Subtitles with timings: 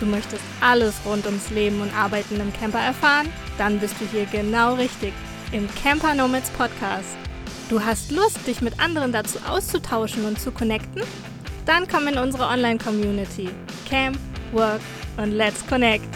[0.00, 3.28] Du möchtest alles rund ums Leben und Arbeiten im Camper erfahren?
[3.58, 5.12] Dann bist du hier genau richtig
[5.52, 7.18] im Camper Nomads Podcast.
[7.68, 11.02] Du hast Lust, dich mit anderen dazu auszutauschen und zu connecten?
[11.66, 13.50] Dann komm in unsere Online-Community.
[13.86, 14.18] Camp,
[14.52, 14.80] Work
[15.18, 16.08] und Let's Connect.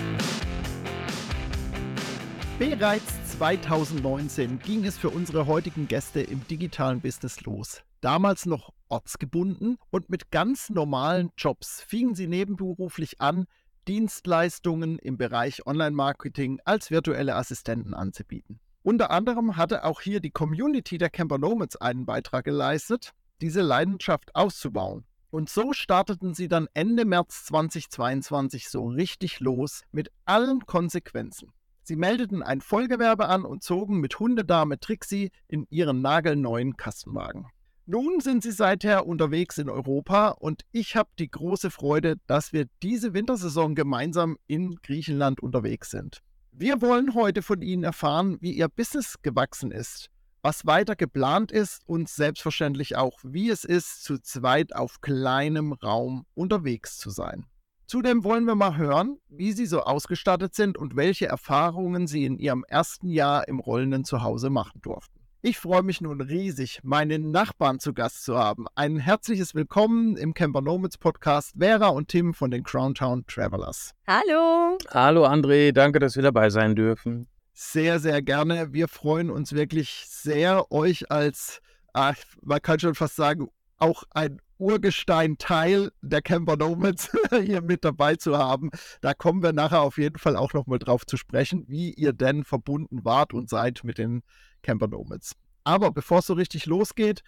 [2.58, 7.82] Bereits 2019 ging es für unsere heutigen Gäste im digitalen Business los.
[8.00, 13.46] Damals noch ortsgebunden und mit ganz normalen Jobs fingen sie nebenberuflich an,
[13.88, 18.60] Dienstleistungen im Bereich Online-Marketing als virtuelle Assistenten anzubieten.
[18.82, 24.34] Unter anderem hatte auch hier die Community der Camper Nomads einen Beitrag geleistet, diese Leidenschaft
[24.34, 25.04] auszubauen.
[25.30, 31.50] Und so starteten sie dann Ende März 2022 so richtig los mit allen Konsequenzen.
[31.82, 37.46] Sie meldeten ein Vollgewerbe an und zogen mit Hundedame Trixie in ihren nagelneuen Kastenwagen.
[37.86, 42.64] Nun sind sie seither unterwegs in Europa und ich habe die große Freude, dass wir
[42.82, 46.22] diese Wintersaison gemeinsam in Griechenland unterwegs sind.
[46.50, 50.08] Wir wollen heute von Ihnen erfahren, wie Ihr Business gewachsen ist,
[50.40, 56.24] was weiter geplant ist und selbstverständlich auch, wie es ist, zu zweit auf kleinem Raum
[56.32, 57.44] unterwegs zu sein.
[57.86, 62.38] Zudem wollen wir mal hören, wie Sie so ausgestattet sind und welche Erfahrungen Sie in
[62.38, 65.13] Ihrem ersten Jahr im rollenden Zuhause machen durften.
[65.46, 68.64] Ich freue mich nun riesig, meinen Nachbarn zu Gast zu haben.
[68.76, 73.92] Ein herzliches Willkommen im Camper Nomads Podcast Vera und Tim von den Crowntown Travelers.
[74.06, 74.78] Hallo.
[74.88, 77.28] Hallo André, danke, dass wir dabei sein dürfen.
[77.52, 78.72] Sehr, sehr gerne.
[78.72, 81.60] Wir freuen uns wirklich sehr, euch als,
[81.92, 88.16] ach, man kann schon fast sagen, auch ein Urgestein-Teil der Camper Nomads hier mit dabei
[88.16, 88.70] zu haben.
[89.00, 92.44] Da kommen wir nachher auf jeden Fall auch nochmal drauf zu sprechen, wie ihr denn
[92.44, 94.22] verbunden wart und seid mit den
[94.62, 95.32] Camper Nomads.
[95.64, 97.22] Aber bevor es so richtig losgeht,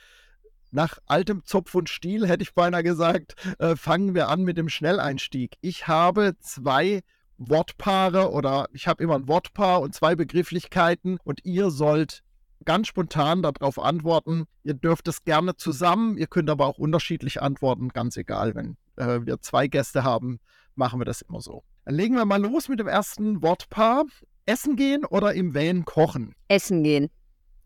[0.70, 4.68] nach altem Zopf und Stiel hätte ich beinahe gesagt, äh, fangen wir an mit dem
[4.68, 5.56] Schnelleinstieg.
[5.60, 7.02] Ich habe zwei
[7.38, 12.22] Wortpaare oder ich habe immer ein Wortpaar und zwei Begrifflichkeiten und ihr sollt
[12.66, 14.44] ganz spontan darauf antworten.
[14.62, 18.54] Ihr dürft es gerne zusammen, ihr könnt aber auch unterschiedlich antworten, ganz egal.
[18.54, 20.38] Wenn äh, wir zwei Gäste haben,
[20.74, 21.62] machen wir das immer so.
[21.86, 24.04] Dann legen wir mal los mit dem ersten Wortpaar.
[24.44, 26.34] Essen gehen oder im Van kochen?
[26.48, 27.08] Essen gehen.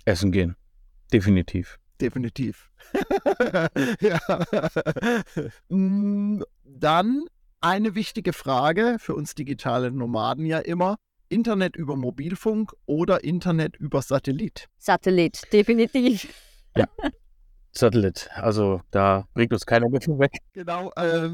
[0.05, 0.57] Essen gehen.
[1.13, 1.79] Definitiv.
[2.01, 2.71] Definitiv.
[4.01, 4.19] ja.
[5.69, 7.25] Mm, dann
[7.61, 10.97] eine wichtige Frage für uns digitale Nomaden ja immer.
[11.31, 14.69] Internet über Mobilfunk oder Internet über Satellit?
[14.79, 16.29] Satellit, definitiv.
[16.77, 16.87] Ja.
[17.73, 18.29] Satellit.
[18.35, 20.33] Also da bringt uns keiner mit weg.
[20.55, 21.29] Genau, äh,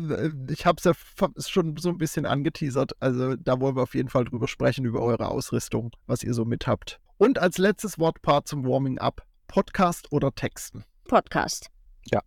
[0.51, 0.93] ich habe es ja
[1.39, 2.93] schon so ein bisschen angeteasert.
[3.01, 6.45] Also da wollen wir auf jeden Fall drüber sprechen, über eure Ausrüstung, was ihr so
[6.45, 7.01] mit habt.
[7.17, 10.85] Und als letztes Wortpaar zum Warming Up, Podcast oder Texten?
[11.05, 11.71] Podcast.
[12.05, 12.21] Ja,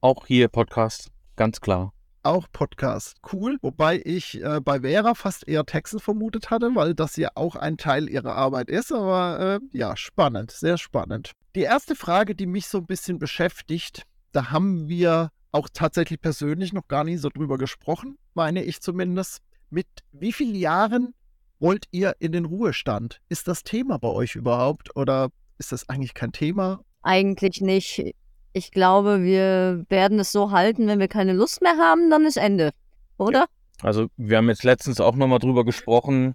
[0.00, 1.92] auch hier Podcast, ganz klar.
[2.22, 3.56] Auch Podcast, cool.
[3.62, 7.78] Wobei ich äh, bei Vera fast eher Texte vermutet hatte, weil das ja auch ein
[7.78, 8.92] Teil ihrer Arbeit ist.
[8.92, 11.32] Aber äh, ja, spannend, sehr spannend.
[11.54, 16.74] Die erste Frage, die mich so ein bisschen beschäftigt, da haben wir auch tatsächlich persönlich
[16.74, 19.38] noch gar nicht so drüber gesprochen, meine ich zumindest.
[19.70, 21.14] Mit wie vielen Jahren
[21.58, 23.20] wollt ihr in den Ruhestand?
[23.28, 26.84] Ist das Thema bei euch überhaupt oder ist das eigentlich kein Thema?
[27.02, 28.14] Eigentlich nicht.
[28.52, 32.36] Ich glaube, wir werden es so halten, wenn wir keine Lust mehr haben, dann ist
[32.36, 32.72] Ende,
[33.16, 33.46] oder?
[33.82, 36.34] Also wir haben jetzt letztens auch nochmal drüber gesprochen,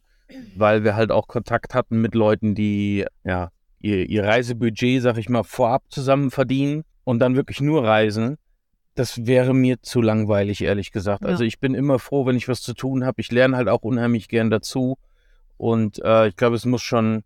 [0.55, 3.49] weil wir halt auch Kontakt hatten mit Leuten, die ja
[3.79, 8.37] ihr, ihr Reisebudget, sag ich mal, vorab zusammen verdienen und dann wirklich nur reisen.
[8.95, 11.21] Das wäre mir zu langweilig, ehrlich gesagt.
[11.21, 11.27] Ja.
[11.27, 13.21] Also ich bin immer froh, wenn ich was zu tun habe.
[13.21, 14.97] Ich lerne halt auch unheimlich gern dazu.
[15.57, 17.23] Und äh, ich glaube, es muss schon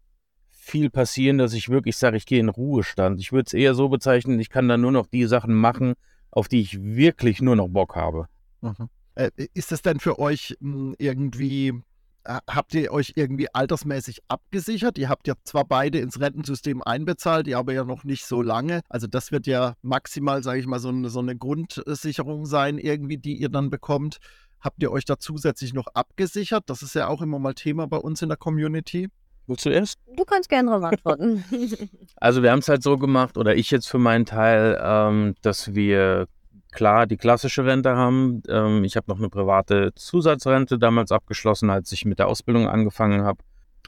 [0.69, 3.19] viel passieren, dass ich wirklich sage, ich gehe in Ruhestand.
[3.19, 5.93] Ich würde es eher so bezeichnen, ich kann dann nur noch die Sachen machen,
[6.31, 8.27] auf die ich wirklich nur noch Bock habe.
[8.61, 8.89] Mhm.
[9.15, 11.73] Äh, ist das denn für euch mh, hm, irgendwie,
[12.23, 14.97] äh, habt ihr euch irgendwie altersmäßig abgesichert?
[14.97, 18.81] Ihr habt ja zwar beide ins Rentensystem einbezahlt, ihr aber ja noch nicht so lange.
[18.89, 23.37] Also das wird ja maximal, sage ich mal, so so eine Grundsicherung sein, irgendwie, die
[23.37, 24.17] ihr dann bekommt.
[24.61, 26.69] Habt ihr euch da zusätzlich noch abgesichert?
[26.69, 29.09] Das ist ja auch immer mal Thema bei uns in der Community.
[29.49, 29.97] Willst du erst?
[30.15, 31.43] Du kannst gerne darauf antworten.
[32.17, 35.73] also wir haben es halt so gemacht, oder ich jetzt für meinen Teil, ähm, dass
[35.73, 36.27] wir
[36.71, 38.43] klar die klassische Rente haben.
[38.47, 43.23] Ähm, ich habe noch eine private Zusatzrente damals abgeschlossen, als ich mit der Ausbildung angefangen
[43.23, 43.39] habe.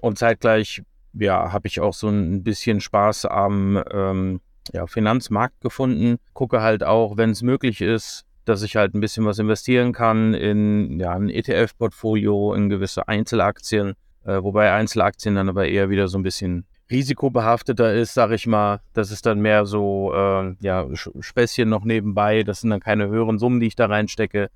[0.02, 0.81] Und zeitgleich,
[1.13, 4.42] ja, habe ich auch so ein bisschen Spaß am ähm,
[4.74, 6.18] ja, Finanzmarkt gefunden.
[6.34, 10.34] Gucke halt auch, wenn es möglich ist, dass ich halt ein bisschen was investieren kann
[10.34, 13.94] in ja, ein ETF-Portfolio, in gewisse Einzelaktien,
[14.25, 18.81] äh, wobei Einzelaktien dann aber eher wieder so ein bisschen risikobehafteter ist, sage ich mal.
[18.94, 22.44] Das ist dann mehr so, äh, ja, Späßchen noch nebenbei.
[22.44, 24.50] Das sind dann keine höheren Summen, die ich da reinstecke.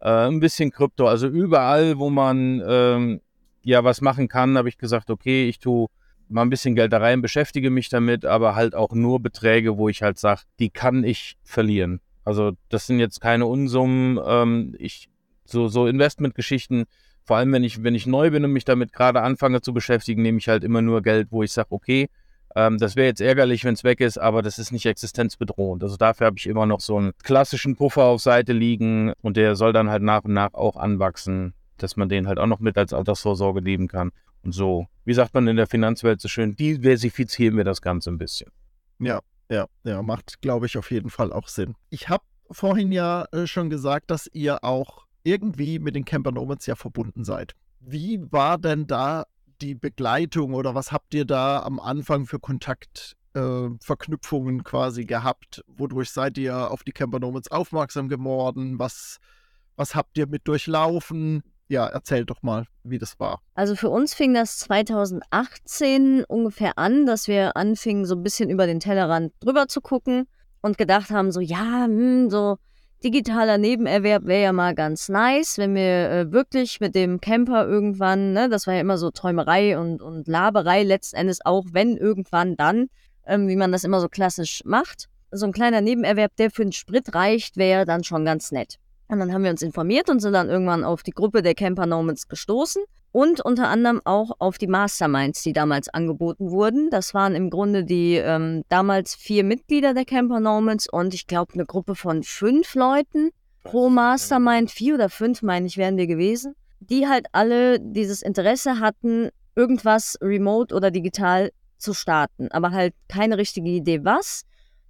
[0.00, 1.06] äh, ein bisschen Krypto.
[1.06, 3.20] Also überall, wo man ähm,
[3.62, 5.88] ja was machen kann, habe ich gesagt, okay, ich tue
[6.28, 9.88] mal ein bisschen Geld da rein, beschäftige mich damit, aber halt auch nur Beträge, wo
[9.88, 12.00] ich halt sage, die kann ich verlieren.
[12.24, 14.18] Also das sind jetzt keine Unsummen.
[14.26, 15.08] Ähm, ich
[15.44, 16.86] so so Investmentgeschichten,
[17.26, 20.22] vor allem wenn ich wenn ich neu bin und mich damit gerade anfange zu beschäftigen,
[20.22, 22.08] nehme ich halt immer nur Geld, wo ich sage, okay,
[22.54, 25.82] ähm, das wäre jetzt ärgerlich, wenn es weg ist, aber das ist nicht existenzbedrohend.
[25.82, 29.56] Also dafür habe ich immer noch so einen klassischen Puffer auf Seite liegen und der
[29.56, 32.78] soll dann halt nach und nach auch anwachsen, dass man den halt auch noch mit
[32.78, 34.12] als Altersvorsorge leben kann.
[34.42, 38.18] Und so, wie sagt man in der Finanzwelt so schön, diversifizieren wir das Ganze ein
[38.18, 38.50] bisschen.
[39.00, 39.20] Ja,
[39.50, 41.74] ja, ja, macht, glaube ich, auf jeden Fall auch Sinn.
[41.90, 46.66] Ich habe vorhin ja äh, schon gesagt, dass ihr auch irgendwie mit den Camper Nomads
[46.66, 47.54] ja verbunden seid.
[47.80, 49.24] Wie war denn da
[49.60, 55.64] die Begleitung oder was habt ihr da am Anfang für Kontaktverknüpfungen äh, quasi gehabt?
[55.66, 58.78] Wodurch seid ihr auf die Camper Nomads aufmerksam geworden?
[58.78, 59.18] Was,
[59.74, 61.42] was habt ihr mit durchlaufen?
[61.68, 63.40] Ja, erzähl doch mal, wie das war.
[63.54, 68.68] Also für uns fing das 2018 ungefähr an, dass wir anfingen, so ein bisschen über
[68.68, 70.28] den Tellerrand drüber zu gucken
[70.60, 72.58] und gedacht haben, so ja, hm, so
[73.06, 78.32] digitaler Nebenerwerb wäre ja mal ganz nice, wenn wir äh, wirklich mit dem Camper irgendwann,
[78.32, 82.88] ne, das war ja immer so Träumerei und, und Laberei, letztendlich auch, wenn irgendwann dann,
[83.24, 85.06] ähm, wie man das immer so klassisch macht.
[85.30, 88.74] So ein kleiner Nebenerwerb, der für den Sprit reicht, wäre dann schon ganz nett.
[89.06, 91.86] Und dann haben wir uns informiert und sind dann irgendwann auf die Gruppe der Camper
[91.86, 92.82] Nomads gestoßen
[93.16, 96.90] und unter anderem auch auf die Masterminds, die damals angeboten wurden.
[96.90, 101.54] Das waren im Grunde die ähm, damals vier Mitglieder der Camper Nomads und ich glaube
[101.54, 103.30] eine Gruppe von fünf Leuten
[103.64, 108.80] pro Mastermind, vier oder fünf meine ich, wären wir gewesen, die halt alle dieses Interesse
[108.80, 114.42] hatten, irgendwas remote oder digital zu starten, aber halt keine richtige Idee was,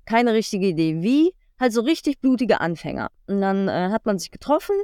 [0.05, 3.09] keine richtige Idee wie, halt so richtig blutige Anfänger.
[3.29, 4.75] Und dann äh, hat man sich getroffen,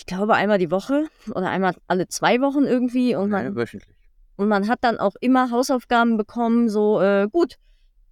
[0.00, 3.14] ich glaube einmal die Woche oder einmal alle zwei Wochen irgendwie.
[3.14, 3.94] Und man, wöchentlich.
[4.36, 7.56] Und man hat dann auch immer Hausaufgaben bekommen, so äh, gut,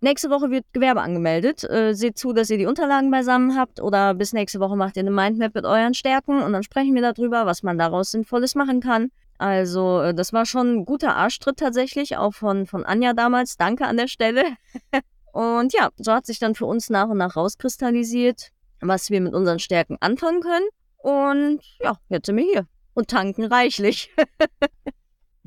[0.03, 1.65] nächste Woche wird Gewerbe angemeldet.
[1.65, 5.01] Äh, seht zu, dass ihr die Unterlagen beisammen habt oder bis nächste Woche macht ihr
[5.01, 8.81] eine Mindmap mit euren Stärken und dann sprechen wir darüber, was man daraus Sinnvolles machen
[8.81, 9.11] kann.
[9.39, 13.57] Also, äh, das war schon ein guter Arschtritt tatsächlich, auch von, von Anja damals.
[13.57, 14.45] Danke an der Stelle.
[15.33, 18.51] und ja, so hat sich dann für uns nach und nach rauskristallisiert,
[18.83, 20.69] was wir mit unseren Stärken anfangen können.
[20.99, 24.11] Und ja, jetzt sind wir hier und tanken reichlich.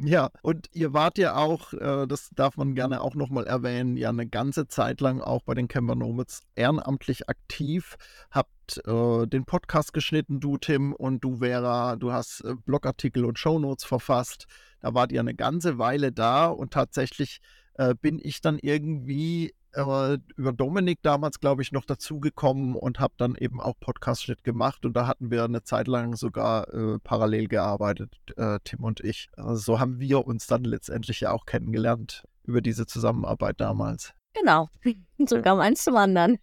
[0.03, 4.09] Ja, und ihr wart ja auch, äh, das darf man gerne auch nochmal erwähnen, ja
[4.09, 7.97] eine ganze Zeit lang auch bei den Camper Nomads ehrenamtlich aktiv,
[8.31, 13.37] habt äh, den Podcast geschnitten, du Tim und du Vera, du hast äh, Blogartikel und
[13.37, 14.47] Shownotes verfasst,
[14.79, 17.39] da wart ihr eine ganze Weile da und tatsächlich
[17.75, 23.13] äh, bin ich dann irgendwie äh, über Dominik damals, glaube ich, noch dazugekommen und habe
[23.17, 24.85] dann eben auch Podcast-Schnitt gemacht.
[24.85, 29.29] Und da hatten wir eine Zeit lang sogar äh, parallel gearbeitet, äh, Tim und ich.
[29.35, 34.13] Also so haben wir uns dann letztendlich ja auch kennengelernt über diese Zusammenarbeit damals.
[34.33, 34.69] Genau,
[35.25, 36.37] so kam eins zum anderen.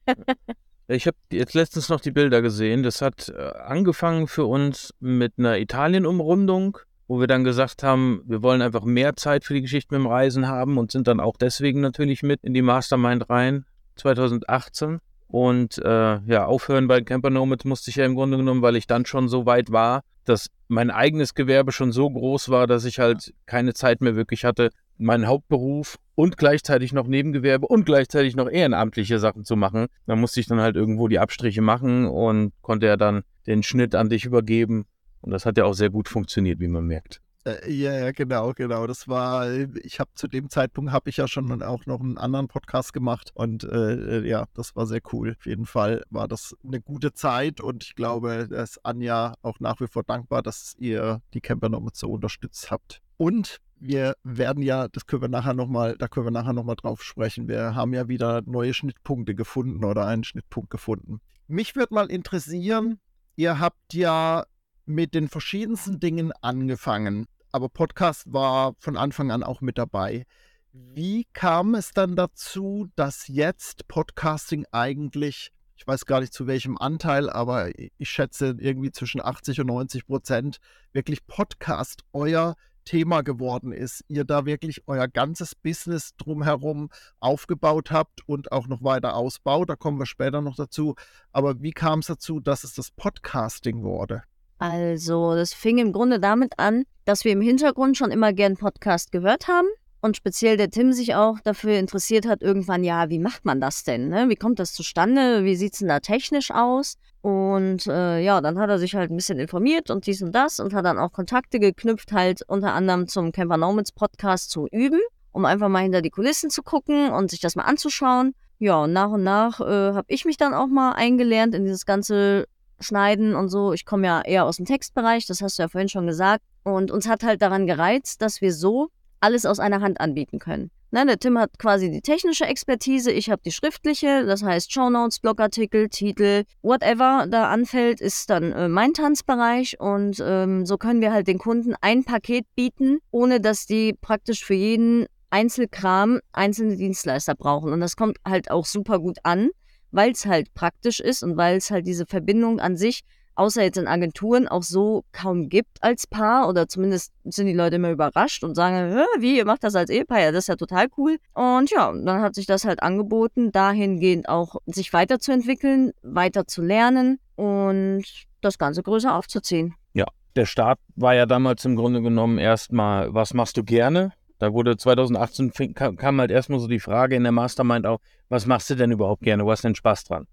[0.90, 2.82] Ich habe jetzt letztens noch die Bilder gesehen.
[2.82, 6.78] Das hat äh, angefangen für uns mit einer Italien-Umrundung
[7.08, 10.06] wo wir dann gesagt haben, wir wollen einfach mehr Zeit für die Geschichte mit dem
[10.06, 13.64] Reisen haben und sind dann auch deswegen natürlich mit in die Mastermind rein,
[13.96, 15.00] 2018.
[15.26, 18.86] Und äh, ja, aufhören bei Camper Nomads musste ich ja im Grunde genommen, weil ich
[18.86, 22.98] dann schon so weit war, dass mein eigenes Gewerbe schon so groß war, dass ich
[22.98, 28.50] halt keine Zeit mehr wirklich hatte, meinen Hauptberuf und gleichzeitig noch Nebengewerbe und gleichzeitig noch
[28.50, 29.86] ehrenamtliche Sachen zu machen.
[30.06, 33.94] Da musste ich dann halt irgendwo die Abstriche machen und konnte ja dann den Schnitt
[33.94, 34.86] an dich übergeben
[35.20, 37.20] und das hat ja auch sehr gut funktioniert, wie man merkt.
[37.44, 38.86] Äh, ja, ja, genau, genau.
[38.86, 42.48] Das war, ich habe zu dem Zeitpunkt habe ich ja schon auch noch einen anderen
[42.48, 45.36] Podcast gemacht und äh, äh, ja, das war sehr cool.
[45.38, 49.80] Auf jeden Fall war das eine gute Zeit und ich glaube, dass Anja auch nach
[49.80, 53.00] wie vor dankbar, dass ihr die Camper noch mit so unterstützt habt.
[53.16, 57.02] Und wir werden ja, das können wir nachher nochmal, da können wir nachher nochmal drauf
[57.02, 57.48] sprechen.
[57.48, 61.20] Wir haben ja wieder neue Schnittpunkte gefunden oder einen Schnittpunkt gefunden.
[61.46, 62.98] Mich würde mal interessieren,
[63.36, 64.44] ihr habt ja
[64.88, 70.24] mit den verschiedensten Dingen angefangen, aber Podcast war von Anfang an auch mit dabei.
[70.72, 76.78] Wie kam es dann dazu, dass jetzt Podcasting eigentlich, ich weiß gar nicht zu welchem
[76.78, 80.58] Anteil, aber ich schätze irgendwie zwischen 80 und 90 Prozent,
[80.92, 82.54] wirklich Podcast euer
[82.86, 86.88] Thema geworden ist, ihr da wirklich euer ganzes Business drumherum
[87.20, 89.68] aufgebaut habt und auch noch weiter ausbaut.
[89.68, 90.94] Da kommen wir später noch dazu.
[91.30, 94.22] Aber wie kam es dazu, dass es das Podcasting wurde?
[94.58, 99.12] Also, das fing im Grunde damit an, dass wir im Hintergrund schon immer gern Podcast
[99.12, 99.68] gehört haben
[100.00, 103.84] und speziell der Tim sich auch dafür interessiert hat, irgendwann, ja, wie macht man das
[103.84, 104.08] denn?
[104.08, 104.28] Ne?
[104.28, 105.44] Wie kommt das zustande?
[105.44, 106.96] Wie sieht es denn da technisch aus?
[107.20, 110.60] Und äh, ja, dann hat er sich halt ein bisschen informiert und dies und das
[110.60, 115.00] und hat dann auch Kontakte geknüpft, halt unter anderem zum Camper Nomads Podcast zu üben,
[115.32, 118.34] um einfach mal hinter die Kulissen zu gucken und sich das mal anzuschauen.
[118.60, 121.86] Ja, und nach und nach äh, habe ich mich dann auch mal eingelernt in dieses
[121.86, 122.46] ganze
[122.80, 123.72] Schneiden und so.
[123.72, 126.44] Ich komme ja eher aus dem Textbereich, das hast du ja vorhin schon gesagt.
[126.62, 128.88] Und uns hat halt daran gereizt, dass wir so
[129.20, 130.70] alles aus einer Hand anbieten können.
[130.90, 135.20] Ne, der Tim hat quasi die technische Expertise, ich habe die schriftliche, das heißt Shownotes,
[135.20, 141.12] Blogartikel, Titel, whatever da anfällt, ist dann äh, mein Tanzbereich und ähm, so können wir
[141.12, 147.34] halt den Kunden ein Paket bieten, ohne dass die praktisch für jeden Einzelkram einzelne Dienstleister
[147.34, 147.70] brauchen.
[147.70, 149.50] Und das kommt halt auch super gut an,
[149.90, 153.04] weil es halt praktisch ist und weil es halt diese Verbindung an sich
[153.38, 157.76] außer jetzt in Agenturen auch so kaum gibt als Paar oder zumindest sind die Leute
[157.76, 160.88] immer überrascht und sagen, wie, ihr macht das als Ehepaar, ja, das ist ja total
[160.96, 161.18] cool.
[161.34, 167.20] Und ja, dann hat sich das halt angeboten, dahingehend auch sich weiterzuentwickeln, weiter zu lernen
[167.36, 168.04] und
[168.40, 169.74] das Ganze größer aufzuziehen.
[169.94, 174.12] Ja, der Start war ja damals im Grunde genommen erstmal, was machst du gerne?
[174.38, 178.70] Da wurde 2018 kam halt erstmal so die Frage in der Mastermind auch, was machst
[178.70, 179.44] du denn überhaupt gerne?
[179.44, 180.26] Wo hast du denn Spaß dran?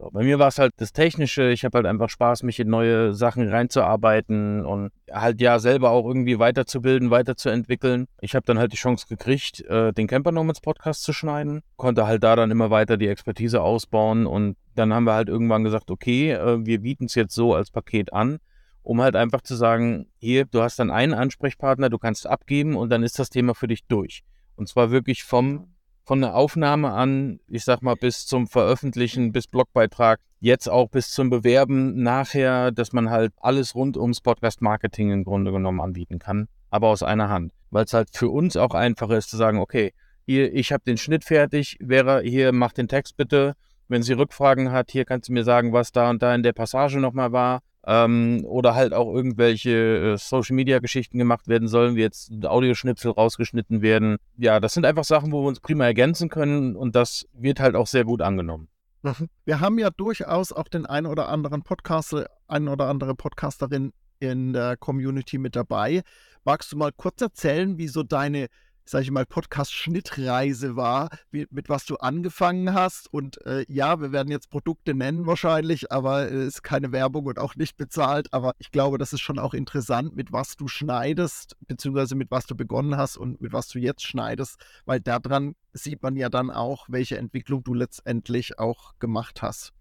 [0.00, 1.50] So, bei mir war es halt das Technische.
[1.50, 6.06] Ich habe halt einfach Spaß, mich in neue Sachen reinzuarbeiten und halt ja selber auch
[6.06, 8.06] irgendwie weiterzubilden, weiterzuentwickeln.
[8.22, 11.60] Ich habe dann halt die Chance gekriegt, äh, den Camper Nomads Podcast zu schneiden.
[11.76, 15.64] Konnte halt da dann immer weiter die Expertise ausbauen und dann haben wir halt irgendwann
[15.64, 18.38] gesagt, okay, äh, wir bieten es jetzt so als Paket an
[18.90, 22.90] um halt einfach zu sagen, hier, du hast dann einen Ansprechpartner, du kannst abgeben und
[22.90, 24.24] dann ist das Thema für dich durch.
[24.56, 29.46] Und zwar wirklich vom von der Aufnahme an, ich sag mal, bis zum Veröffentlichen, bis
[29.46, 35.22] Blogbeitrag, jetzt auch bis zum Bewerben nachher, dass man halt alles rund ums Podcast-Marketing im
[35.22, 37.52] Grunde genommen anbieten kann, aber aus einer Hand.
[37.70, 39.92] Weil es halt für uns auch einfacher ist zu sagen, okay,
[40.26, 43.54] hier, ich habe den Schnitt fertig, wäre hier, mach den Text bitte.
[43.86, 46.54] Wenn sie Rückfragen hat, hier kannst du mir sagen, was da und da in der
[46.54, 52.30] Passage nochmal war ähm, oder halt auch irgendwelche äh, Social-Media-Geschichten gemacht werden sollen, wie jetzt
[52.44, 54.16] Audioschnipsel rausgeschnitten werden.
[54.36, 57.76] Ja, das sind einfach Sachen, wo wir uns prima ergänzen können und das wird halt
[57.76, 58.68] auch sehr gut angenommen.
[59.02, 59.28] Mhm.
[59.44, 64.52] Wir haben ja durchaus auch den einen oder anderen Podcaster, eine oder andere Podcasterin in
[64.52, 66.02] der Community mit dabei.
[66.44, 68.48] Magst du mal kurz erzählen, wie so deine
[68.90, 73.12] sag ich mal, Podcast-Schnittreise war, wie, mit was du angefangen hast.
[73.12, 77.26] Und äh, ja, wir werden jetzt Produkte nennen wahrscheinlich, aber es äh, ist keine Werbung
[77.26, 78.32] und auch nicht bezahlt.
[78.32, 82.46] Aber ich glaube, das ist schon auch interessant, mit was du schneidest, beziehungsweise mit was
[82.46, 86.50] du begonnen hast und mit was du jetzt schneidest, weil daran sieht man ja dann
[86.50, 89.72] auch, welche Entwicklung du letztendlich auch gemacht hast.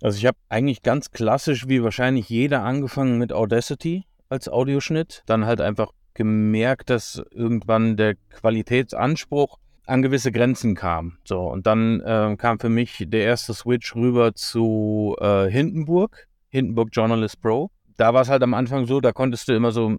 [0.00, 5.44] Also ich habe eigentlich ganz klassisch, wie wahrscheinlich jeder, angefangen mit Audacity als Audioschnitt, dann
[5.44, 11.18] halt einfach gemerkt, dass irgendwann der Qualitätsanspruch an gewisse Grenzen kam.
[11.24, 16.90] So, und dann äh, kam für mich der erste Switch rüber zu äh, Hindenburg, Hindenburg
[16.92, 17.70] Journalist Pro.
[17.96, 19.98] Da war es halt am Anfang so, da konntest du immer so,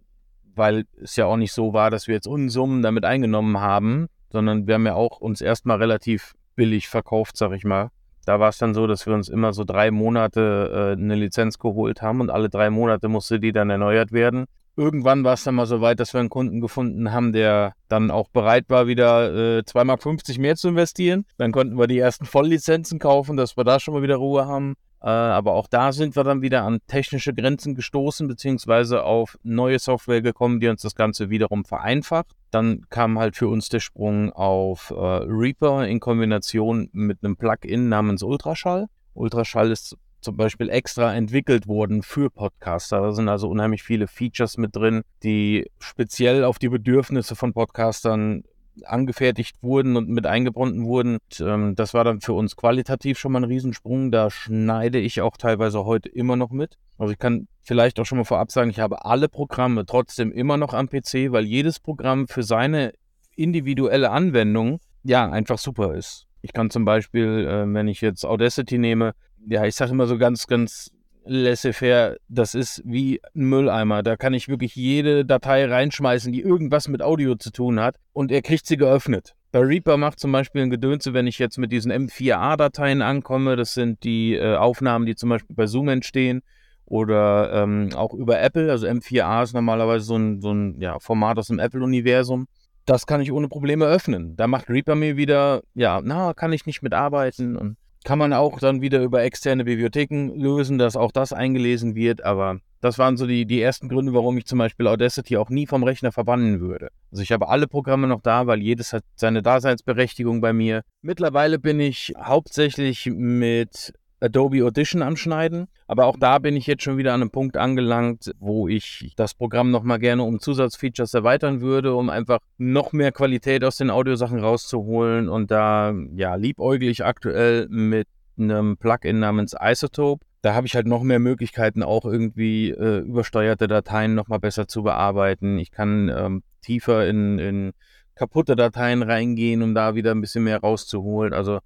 [0.55, 4.67] weil es ja auch nicht so war, dass wir jetzt Unsummen damit eingenommen haben, sondern
[4.67, 7.89] wir haben ja auch uns erstmal relativ billig verkauft, sag ich mal.
[8.25, 11.59] Da war es dann so, dass wir uns immer so drei Monate äh, eine Lizenz
[11.59, 14.45] geholt haben und alle drei Monate musste die dann erneuert werden
[14.77, 18.11] irgendwann war es dann mal so weit, dass wir einen Kunden gefunden haben, der dann
[18.11, 21.25] auch bereit war, wieder äh, 2,50 Mark mehr zu investieren.
[21.37, 24.75] Dann konnten wir die ersten Volllizenzen kaufen, dass wir da schon mal wieder Ruhe haben.
[25.01, 29.77] Äh, aber auch da sind wir dann wieder an technische Grenzen gestoßen, beziehungsweise auf neue
[29.77, 32.31] Software gekommen, die uns das Ganze wiederum vereinfacht.
[32.49, 37.87] Dann kam halt für uns der Sprung auf äh, Reaper in Kombination mit einem Plugin
[37.87, 38.87] namens Ultraschall.
[39.13, 42.99] Ultraschall ist zum Beispiel extra entwickelt wurden für Podcaster.
[42.99, 48.43] Da sind also unheimlich viele Features mit drin, die speziell auf die Bedürfnisse von Podcastern
[48.83, 51.19] angefertigt wurden und mit eingebunden wurden.
[51.39, 54.11] Ähm, das war dann für uns qualitativ schon mal ein Riesensprung.
[54.11, 56.77] Da schneide ich auch teilweise heute immer noch mit.
[56.97, 60.57] Also ich kann vielleicht auch schon mal vorab sagen, ich habe alle Programme trotzdem immer
[60.57, 62.93] noch am PC, weil jedes Programm für seine
[63.35, 66.24] individuelle Anwendung ja einfach super ist.
[66.45, 69.15] Ich kann zum Beispiel, äh, wenn ich jetzt Audacity nehme,
[69.47, 70.91] ja, ich sage immer so ganz, ganz
[71.25, 74.03] laissez-faire, das ist wie ein Mülleimer.
[74.03, 78.31] Da kann ich wirklich jede Datei reinschmeißen, die irgendwas mit Audio zu tun hat und
[78.31, 79.33] er kriegt sie geöffnet.
[79.51, 83.73] Bei Reaper macht zum Beispiel ein Gedönse, wenn ich jetzt mit diesen M4A-Dateien ankomme, das
[83.73, 86.43] sind die äh, Aufnahmen, die zum Beispiel bei Zoom entstehen
[86.85, 88.69] oder ähm, auch über Apple.
[88.69, 92.45] Also M4A ist normalerweise so ein, so ein ja, Format aus dem Apple-Universum.
[92.85, 94.35] Das kann ich ohne Probleme öffnen.
[94.35, 98.59] Da macht Reaper mir wieder, ja, na, kann ich nicht mitarbeiten und kann man auch
[98.59, 102.23] dann wieder über externe Bibliotheken lösen, dass auch das eingelesen wird.
[102.23, 105.65] Aber das waren so die, die ersten Gründe, warum ich zum Beispiel Audacity auch nie
[105.65, 106.89] vom Rechner verbannen würde.
[107.11, 110.83] Also ich habe alle Programme noch da, weil jedes hat seine Daseinsberechtigung bei mir.
[111.01, 113.93] Mittlerweile bin ich hauptsächlich mit
[114.25, 115.67] Adobe Audition am Schneiden.
[115.87, 119.33] Aber auch da bin ich jetzt schon wieder an einem Punkt angelangt, wo ich das
[119.33, 124.39] Programm nochmal gerne um Zusatzfeatures erweitern würde, um einfach noch mehr Qualität aus den Audiosachen
[124.39, 125.29] rauszuholen.
[125.29, 130.25] Und da, ja, liebäugle ich aktuell mit einem Plugin namens Isotope.
[130.41, 134.83] Da habe ich halt noch mehr Möglichkeiten, auch irgendwie äh, übersteuerte Dateien nochmal besser zu
[134.83, 135.57] bearbeiten.
[135.57, 137.71] Ich kann ähm, tiefer in, in
[138.15, 141.33] kaputte Dateien reingehen, um da wieder ein bisschen mehr rauszuholen.
[141.33, 141.59] Also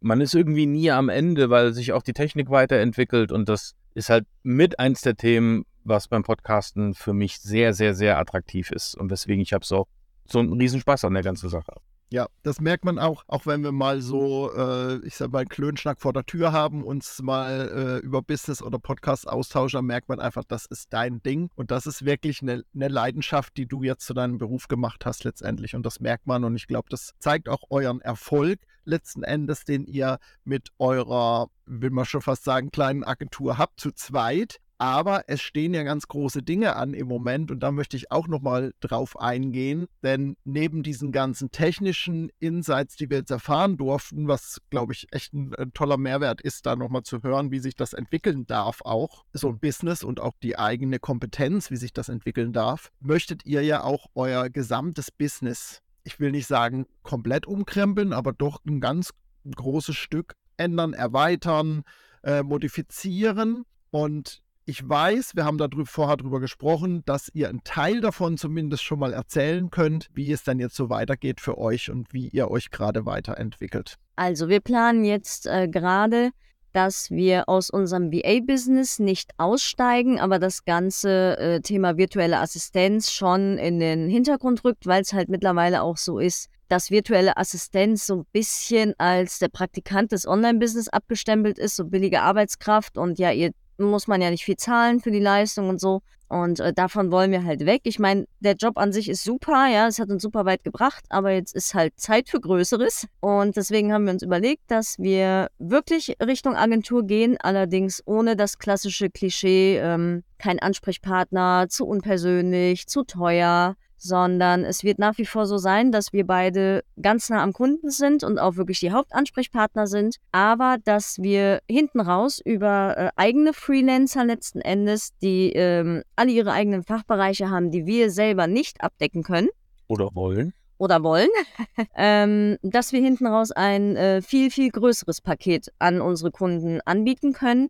[0.00, 4.10] man ist irgendwie nie am Ende, weil sich auch die Technik weiterentwickelt und das ist
[4.10, 8.94] halt mit eins der Themen, was beim Podcasten für mich sehr, sehr, sehr attraktiv ist
[8.94, 9.86] und weswegen ich habe so,
[10.26, 11.74] so einen Riesenspaß an der ganzen Sache.
[12.10, 16.00] Ja, das merkt man auch, auch wenn wir mal so, äh, ich sag mal, Klönschnack
[16.00, 20.44] vor der Tür haben, uns mal äh, über Business oder Podcast austauschen, merkt man einfach,
[20.44, 21.50] das ist dein Ding.
[21.54, 25.24] Und das ist wirklich eine, eine Leidenschaft, die du jetzt zu deinem Beruf gemacht hast
[25.24, 25.74] letztendlich.
[25.74, 26.44] Und das merkt man.
[26.44, 31.90] Und ich glaube, das zeigt auch euren Erfolg letzten Endes, den ihr mit eurer, will
[31.90, 34.60] man schon fast sagen, kleinen Agentur habt, zu zweit.
[34.78, 38.28] Aber es stehen ja ganz große Dinge an im Moment und da möchte ich auch
[38.28, 44.60] nochmal drauf eingehen, denn neben diesen ganzen technischen Insights, die wir jetzt erfahren durften, was
[44.70, 47.92] glaube ich echt ein, ein, toller Mehrwert ist, da nochmal zu hören, wie sich das
[47.92, 52.52] entwickeln darf, auch so ein Business und auch die eigene Kompetenz, wie sich das entwickeln
[52.52, 58.32] darf, möchtet ihr ja auch euer gesamtes Business, ich will nicht sagen komplett umkrempeln, aber
[58.32, 59.10] doch ein ganz
[59.44, 61.82] großes Stück ändern, erweitern,
[62.22, 68.02] äh, modifizieren und ich weiß, wir haben darüber, vorher darüber gesprochen, dass ihr einen Teil
[68.02, 72.12] davon zumindest schon mal erzählen könnt, wie es dann jetzt so weitergeht für euch und
[72.12, 73.94] wie ihr euch gerade weiterentwickelt.
[74.16, 76.32] Also wir planen jetzt äh, gerade,
[76.74, 83.56] dass wir aus unserem VA-Business nicht aussteigen, aber das ganze äh, Thema virtuelle Assistenz schon
[83.56, 88.16] in den Hintergrund rückt, weil es halt mittlerweile auch so ist, dass virtuelle Assistenz so
[88.16, 93.52] ein bisschen als der Praktikant des Online-Business abgestempelt ist, so billige Arbeitskraft und ja, ihr
[93.78, 96.02] muss man ja nicht viel zahlen für die Leistung und so.
[96.28, 97.80] Und äh, davon wollen wir halt weg.
[97.84, 101.04] Ich meine, der Job an sich ist super, ja, es hat uns super weit gebracht,
[101.08, 103.06] aber jetzt ist halt Zeit für Größeres.
[103.20, 108.58] Und deswegen haben wir uns überlegt, dass wir wirklich Richtung Agentur gehen, allerdings ohne das
[108.58, 115.46] klassische Klischee, ähm, kein Ansprechpartner, zu unpersönlich, zu teuer sondern es wird nach wie vor
[115.46, 119.86] so sein, dass wir beide ganz nah am Kunden sind und auch wirklich die Hauptansprechpartner
[119.86, 126.30] sind, aber dass wir hinten raus über äh, eigene Freelancer letzten Endes, die ähm, alle
[126.30, 129.48] ihre eigenen Fachbereiche haben, die wir selber nicht abdecken können.
[129.88, 130.54] Oder wollen.
[130.78, 131.28] Oder wollen,
[131.96, 137.32] ähm, dass wir hinten raus ein äh, viel, viel größeres Paket an unsere Kunden anbieten
[137.32, 137.68] können.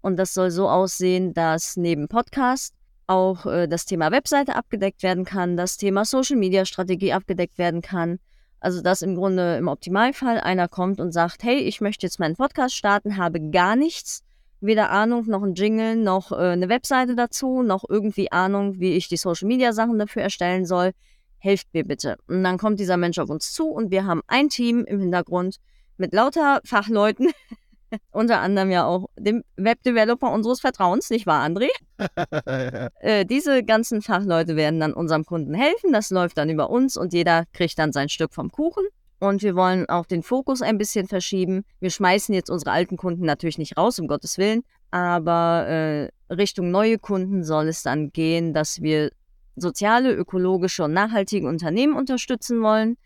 [0.00, 2.74] Und das soll so aussehen, dass neben Podcast
[3.08, 8.18] auch äh, das Thema Webseite abgedeckt werden kann, das Thema Social-Media-Strategie abgedeckt werden kann.
[8.60, 12.36] Also dass im Grunde im Optimalfall einer kommt und sagt, hey, ich möchte jetzt meinen
[12.36, 14.22] Podcast starten, habe gar nichts,
[14.60, 19.08] weder Ahnung, noch ein Jingle, noch äh, eine Webseite dazu, noch irgendwie Ahnung, wie ich
[19.08, 20.92] die Social-Media-Sachen dafür erstellen soll.
[21.38, 22.16] Helft mir bitte.
[22.26, 25.58] Und dann kommt dieser Mensch auf uns zu und wir haben ein Team im Hintergrund
[25.96, 27.30] mit lauter Fachleuten,
[28.10, 31.68] unter anderem ja auch dem Webdeveloper unseres Vertrauens, nicht wahr, André?
[33.00, 35.92] äh, diese ganzen Fachleute werden dann unserem Kunden helfen.
[35.92, 38.84] Das läuft dann über uns und jeder kriegt dann sein Stück vom Kuchen.
[39.20, 41.64] Und wir wollen auch den Fokus ein bisschen verschieben.
[41.80, 44.62] Wir schmeißen jetzt unsere alten Kunden natürlich nicht raus, um Gottes Willen.
[44.90, 49.10] Aber äh, Richtung neue Kunden soll es dann gehen, dass wir
[49.56, 52.96] soziale, ökologische und nachhaltige Unternehmen unterstützen wollen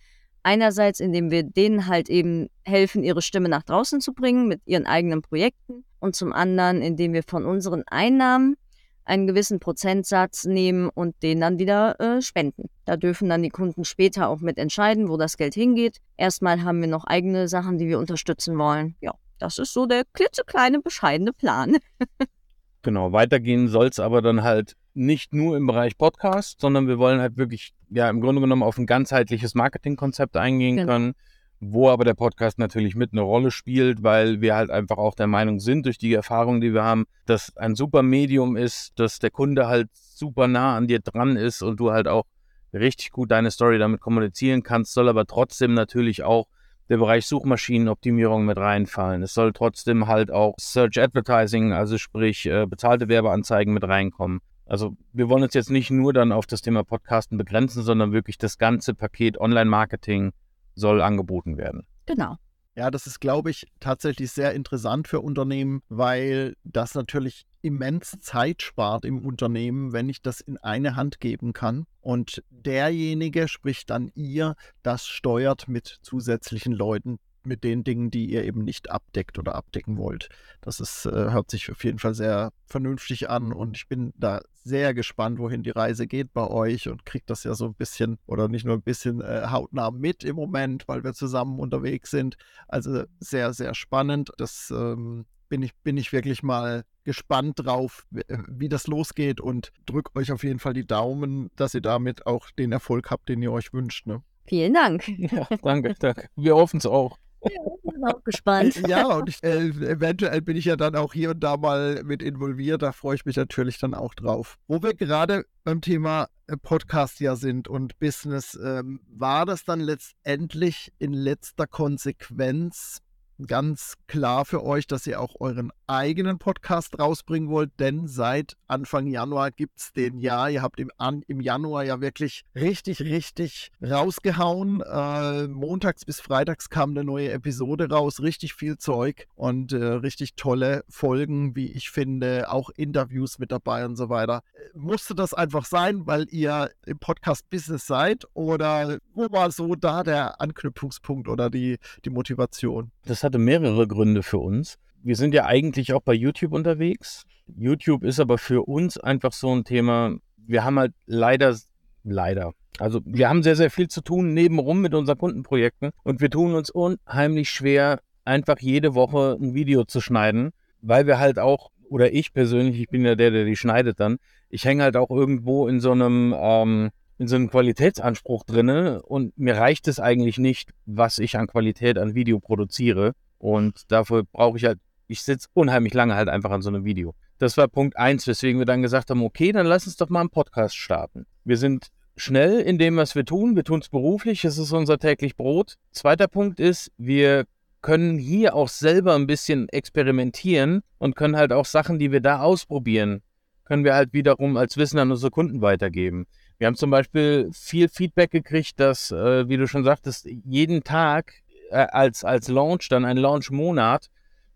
[0.43, 4.87] Einerseits, indem wir denen halt eben helfen, ihre Stimme nach draußen zu bringen mit ihren
[4.87, 5.85] eigenen Projekten.
[6.01, 8.57] Und zum anderen, indem wir von unseren Einnahmen
[9.05, 12.69] einen gewissen Prozentsatz nehmen und den dann wieder äh, spenden.
[12.85, 15.99] Da dürfen dann die Kunden später auch mit entscheiden, wo das Geld hingeht.
[16.17, 18.97] Erstmal haben wir noch eigene Sachen, die wir unterstützen wollen.
[19.01, 21.77] Ja, das ist so der klitzekleine, bescheidene Plan.
[22.83, 27.21] genau, weitergehen soll es aber dann halt nicht nur im Bereich Podcast, sondern wir wollen
[27.21, 30.93] halt wirklich, ja, im Grunde genommen auf ein ganzheitliches Marketingkonzept eingehen genau.
[30.93, 31.13] können,
[31.61, 35.29] wo aber der Podcast natürlich mit eine Rolle spielt, weil wir halt einfach auch der
[35.29, 39.31] Meinung sind, durch die Erfahrung, die wir haben, dass ein super Medium ist, dass der
[39.31, 42.25] Kunde halt super nah an dir dran ist und du halt auch
[42.73, 46.47] richtig gut deine Story damit kommunizieren kannst, soll aber trotzdem natürlich auch
[46.89, 49.23] der Bereich Suchmaschinenoptimierung mit reinfallen.
[49.23, 54.41] Es soll trotzdem halt auch Search Advertising, also sprich äh, bezahlte Werbeanzeigen mit reinkommen.
[54.67, 58.39] Also wir wollen uns jetzt nicht nur dann auf das Thema Podcasten begrenzen, sondern wirklich
[58.39, 60.33] das ganze Paket Online-Marketing
[60.75, 61.87] soll angeboten werden.
[62.07, 62.37] Genau.
[62.75, 68.63] Ja, das ist, glaube ich, tatsächlich sehr interessant für Unternehmen, weil das natürlich immens Zeit
[68.63, 71.85] spart im Unternehmen, wenn ich das in eine Hand geben kann.
[72.01, 78.45] Und derjenige, sprich dann ihr, das steuert mit zusätzlichen Leuten mit den Dingen, die ihr
[78.45, 80.29] eben nicht abdeckt oder abdecken wollt.
[80.61, 84.41] Das ist, äh, hört sich auf jeden Fall sehr vernünftig an und ich bin da
[84.65, 88.19] sehr gespannt, wohin die Reise geht bei euch und kriegt das ja so ein bisschen
[88.27, 92.37] oder nicht nur ein bisschen äh, hautnah mit im Moment, weil wir zusammen unterwegs sind.
[92.69, 94.31] Also sehr, sehr spannend.
[94.39, 99.73] Das ähm, bin ich, bin ich wirklich mal gespannt drauf, äh, wie das losgeht und
[99.85, 103.43] drückt euch auf jeden Fall die Daumen, dass ihr damit auch den Erfolg habt, den
[103.43, 104.07] ihr euch wünscht.
[104.07, 104.23] Ne?
[104.47, 105.07] Vielen Dank.
[105.09, 106.29] Ja, danke, danke.
[106.37, 107.19] Wir hoffen es auch.
[107.45, 107.61] Ja,
[107.93, 108.83] bin auch gespannt.
[108.89, 112.23] Ja, und ich, äh, eventuell bin ich ja dann auch hier und da mal mit
[112.23, 112.83] involviert.
[112.83, 114.59] Da freue ich mich natürlich dann auch drauf.
[114.67, 119.81] Wo wir gerade beim Thema äh, Podcast ja sind und Business, ähm, war das dann
[119.81, 123.01] letztendlich in letzter Konsequenz
[123.47, 129.07] ganz klar für euch, dass ihr auch euren eigenen Podcast rausbringen wollt, denn seit Anfang
[129.07, 130.49] Januar gibt es den ja.
[130.49, 134.81] Ihr habt im, an, im Januar ja wirklich richtig, richtig rausgehauen.
[134.81, 140.35] Äh, montags bis freitags kam eine neue Episode raus, richtig viel Zeug und äh, richtig
[140.37, 144.43] tolle Folgen, wie ich finde, auch Interviews mit dabei und so weiter.
[144.75, 150.41] Musste das einfach sein, weil ihr im Podcast-Business seid oder wo war so da der
[150.41, 152.91] Anknüpfungspunkt oder die, die Motivation?
[153.05, 154.79] Das hatte mehrere Gründe für uns.
[155.03, 157.25] Wir sind ja eigentlich auch bei YouTube unterwegs.
[157.57, 160.17] YouTube ist aber für uns einfach so ein Thema.
[160.37, 161.57] Wir haben halt leider,
[162.05, 166.29] leider, also wir haben sehr, sehr viel zu tun nebenrum mit unseren Kundenprojekten und wir
[166.29, 170.51] tun uns unheimlich schwer, einfach jede Woche ein Video zu schneiden,
[170.83, 174.19] weil wir halt auch, oder ich persönlich, ich bin ja der, der die schneidet dann,
[174.51, 179.37] ich hänge halt auch irgendwo in so einem, ähm, in so einem Qualitätsanspruch drinne und
[179.39, 183.13] mir reicht es eigentlich nicht, was ich an Qualität an Video produziere.
[183.39, 187.15] Und dafür brauche ich halt, ich sitze unheimlich lange halt einfach an so einem Video.
[187.39, 190.21] Das war Punkt eins, weswegen wir dann gesagt haben, okay, dann lass uns doch mal
[190.21, 191.27] einen Podcast starten.
[191.45, 193.57] Wir sind schnell in dem, was wir tun.
[193.57, 195.77] Wir tun es beruflich, es ist unser täglich Brot.
[195.91, 197.47] Zweiter Punkt ist, wir
[197.81, 202.41] können hier auch selber ein bisschen experimentieren und können halt auch Sachen, die wir da
[202.41, 203.23] ausprobieren,
[203.65, 206.27] können wir halt wiederum als Wissen an unsere Kunden weitergeben.
[206.59, 211.35] Wir haben zum Beispiel viel Feedback gekriegt, dass, äh, wie du schon sagtest, jeden Tag
[211.71, 214.09] äh, als, als Launch, dann ein Launch-Monat,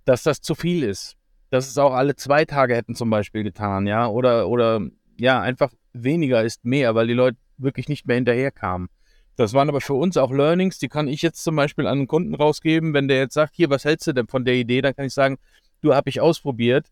[0.05, 1.17] dass das zu viel ist.
[1.51, 4.81] Dass es auch alle zwei Tage hätten zum Beispiel getan, ja, oder, oder
[5.17, 8.89] ja, einfach weniger ist mehr, weil die Leute wirklich nicht mehr hinterherkamen.
[9.37, 12.07] Das waren aber für uns auch Learnings, die kann ich jetzt zum Beispiel an einen
[12.07, 12.95] Kunden rausgeben.
[12.95, 15.15] Wenn der jetzt sagt, hier, was hältst du denn von der Idee, dann kann ich
[15.15, 15.39] sagen,
[15.83, 16.87] du habe ich ausprobiert,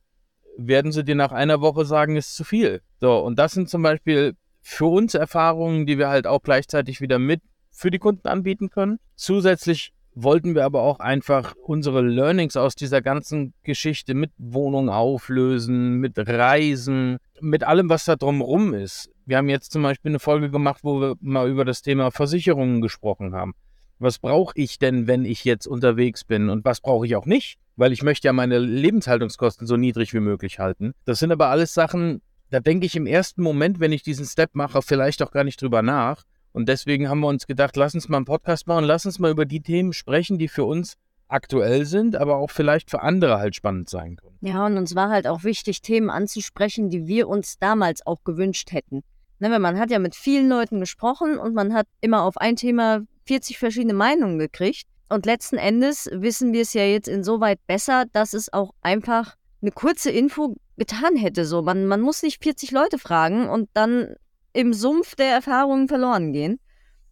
[0.59, 2.83] werden sie dir nach einer Woche sagen, ist zu viel.
[3.01, 7.19] So, und das sind zum Beispiel für uns Erfahrungen, die wir halt auch gleichzeitig wieder
[7.19, 8.99] mit für die Kunden anbieten können.
[9.15, 15.97] Zusätzlich wollten wir aber auch einfach unsere Learnings aus dieser ganzen Geschichte mit Wohnung auflösen,
[15.99, 19.11] mit Reisen, mit allem, was da drumherum ist.
[19.27, 22.81] Wir haben jetzt zum Beispiel eine Folge gemacht, wo wir mal über das Thema Versicherungen
[22.81, 23.55] gesprochen haben.
[23.99, 27.59] Was brauche ich denn, wenn ich jetzt unterwegs bin und was brauche ich auch nicht?
[27.77, 30.95] Weil ich möchte ja meine Lebenshaltungskosten so niedrig wie möglich halten.
[31.05, 32.23] Das sind aber alles Sachen,
[32.55, 35.61] da denke ich im ersten Moment, wenn ich diesen Step mache, vielleicht auch gar nicht
[35.61, 36.23] drüber nach.
[36.53, 39.33] Und deswegen haben wir uns gedacht, lass uns mal einen Podcast machen, lass uns mal
[39.33, 40.95] über die Themen sprechen, die für uns
[41.27, 44.39] aktuell sind, aber auch vielleicht für andere halt spannend sein können.
[44.41, 48.71] Ja, und uns war halt auch wichtig, Themen anzusprechen, die wir uns damals auch gewünscht
[48.71, 49.03] hätten.
[49.41, 53.01] Ne, man hat ja mit vielen Leuten gesprochen und man hat immer auf ein Thema
[53.27, 54.87] 40 verschiedene Meinungen gekriegt.
[55.09, 59.73] Und letzten Endes wissen wir es ja jetzt insoweit besser, dass es auch einfach eine
[59.73, 61.47] kurze Info getan hätte.
[61.47, 64.15] So, man, man muss nicht 40 Leute fragen und dann
[64.53, 66.61] im Sumpf der Erfahrungen verloren gehen.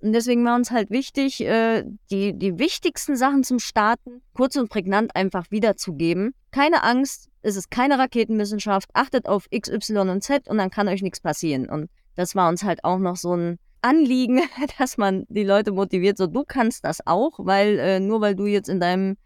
[0.01, 4.69] Und deswegen war uns halt wichtig, äh, die, die wichtigsten Sachen zum Starten kurz und
[4.69, 6.35] prägnant einfach wiederzugeben.
[6.51, 10.89] Keine Angst, es ist keine Raketenwissenschaft, achtet auf X, Y und Z und dann kann
[10.89, 11.69] euch nichts passieren.
[11.69, 14.43] Und das war uns halt auch noch so ein Anliegen,
[14.79, 18.47] dass man die Leute motiviert, so du kannst das auch, weil äh, nur weil du
[18.47, 19.17] jetzt in deinem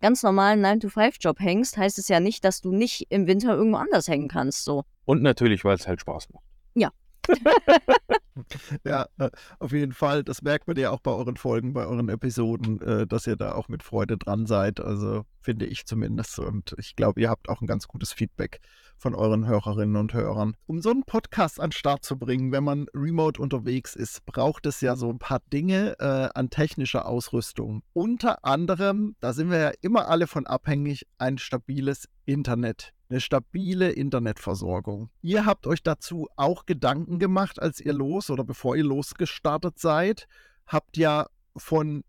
[0.00, 4.08] ganz normalen 9-to-5-Job hängst, heißt es ja nicht, dass du nicht im Winter irgendwo anders
[4.08, 4.64] hängen kannst.
[4.64, 4.84] So.
[5.04, 6.44] Und natürlich, weil es halt Spaß macht.
[6.74, 6.90] Ja,
[8.84, 10.24] ja, äh, auf jeden Fall.
[10.24, 13.54] Das merkt man ja auch bei euren Folgen, bei euren Episoden, äh, dass ihr da
[13.54, 14.80] auch mit Freude dran seid.
[14.80, 16.38] Also finde ich zumindest.
[16.38, 18.60] Und ich glaube, ihr habt auch ein ganz gutes Feedback
[18.96, 20.56] von euren Hörerinnen und Hörern.
[20.66, 24.66] Um so einen Podcast an den Start zu bringen, wenn man remote unterwegs ist, braucht
[24.66, 27.82] es ja so ein paar Dinge äh, an technischer Ausrüstung.
[27.92, 33.90] Unter anderem, da sind wir ja immer alle von abhängig, ein stabiles Internet eine stabile
[33.90, 35.10] Internetversorgung.
[35.22, 40.26] Ihr habt euch dazu auch Gedanken gemacht, als ihr los oder bevor ihr losgestartet seid.
[40.66, 42.02] Habt ja von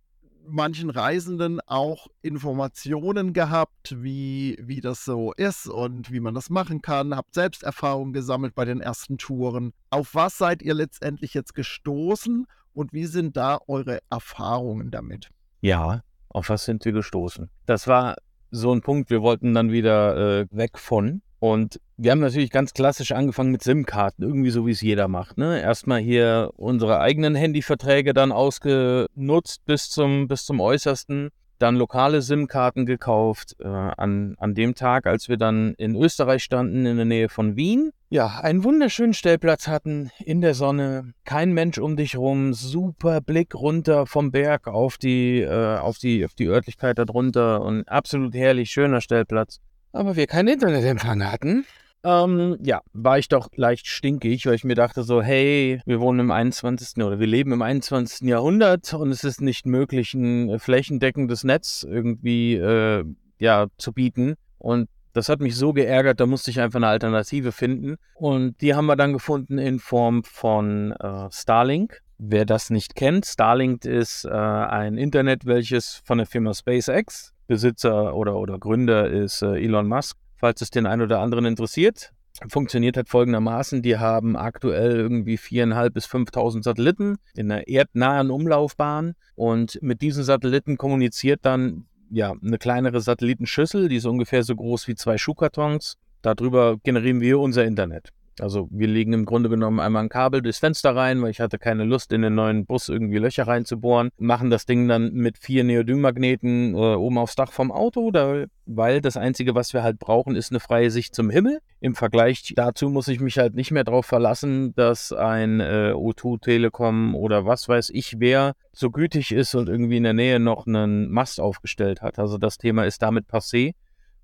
[0.47, 6.81] manchen Reisenden auch Informationen gehabt, wie, wie das so ist und wie man das machen
[6.81, 7.15] kann.
[7.15, 9.73] Habt selbst Erfahrungen gesammelt bei den ersten Touren.
[9.89, 15.29] Auf was seid ihr letztendlich jetzt gestoßen und wie sind da eure Erfahrungen damit?
[15.61, 17.49] Ja, Auf was sind wir gestoßen?
[17.65, 18.15] Das war
[18.51, 21.21] so ein Punkt, wir wollten dann wieder äh, weg von.
[21.51, 25.37] Und wir haben natürlich ganz klassisch angefangen mit SIM-Karten, irgendwie so wie es jeder macht.
[25.37, 25.61] Ne?
[25.61, 31.29] Erstmal hier unsere eigenen Handyverträge dann ausgenutzt bis zum, bis zum Äußersten
[31.59, 36.85] dann lokale SIM-Karten gekauft äh, an, an dem Tag, als wir dann in Österreich standen,
[36.85, 37.91] in der Nähe von Wien.
[38.09, 43.55] Ja, einen wunderschönen Stellplatz hatten, in der Sonne, kein Mensch um dich rum, super Blick
[43.55, 48.69] runter vom Berg auf die, äh, auf die, auf die Örtlichkeit darunter und absolut herrlich,
[48.69, 49.59] schöner Stellplatz.
[49.97, 51.65] Aber wir keinen Internetempfang hatten,
[52.03, 56.19] ähm, ja, war ich doch leicht stinkig, weil ich mir dachte so, hey, wir wohnen
[56.19, 57.03] im 21.
[57.03, 58.27] oder wir leben im 21.
[58.27, 63.05] Jahrhundert und es ist nicht möglich, ein flächendeckendes Netz irgendwie äh,
[63.39, 64.35] ja, zu bieten.
[64.59, 67.95] Und das hat mich so geärgert, da musste ich einfach eine Alternative finden.
[68.13, 72.03] Und die haben wir dann gefunden in Form von äh, Starlink.
[72.19, 78.15] Wer das nicht kennt, Starlink ist äh, ein Internet, welches von der Firma SpaceX, Besitzer
[78.15, 82.11] oder, oder Gründer ist äh, Elon Musk, falls es den einen oder anderen interessiert.
[82.49, 89.15] Funktioniert halt folgendermaßen, die haben aktuell irgendwie 4.500 bis 5.000 Satelliten in einer erdnahen Umlaufbahn
[89.35, 94.87] und mit diesen Satelliten kommuniziert dann ja eine kleinere Satellitenschüssel, die ist ungefähr so groß
[94.87, 95.95] wie zwei Schuhkartons.
[96.21, 98.09] Darüber generieren wir unser Internet.
[98.41, 101.57] Also wir legen im Grunde genommen einmal ein Kabel durchs Fenster rein, weil ich hatte
[101.57, 104.09] keine Lust, in den neuen Bus irgendwie Löcher reinzubohren.
[104.17, 109.01] Machen das Ding dann mit vier Neodym-Magneten äh, oben aufs Dach vom Auto, da, weil
[109.01, 111.59] das Einzige, was wir halt brauchen, ist eine freie Sicht zum Himmel.
[111.79, 116.41] Im Vergleich dazu muss ich mich halt nicht mehr darauf verlassen, dass ein äh, O2
[116.41, 120.67] Telekom oder was weiß ich wer so gütig ist und irgendwie in der Nähe noch
[120.67, 122.19] einen Mast aufgestellt hat.
[122.19, 123.73] Also das Thema ist damit passé.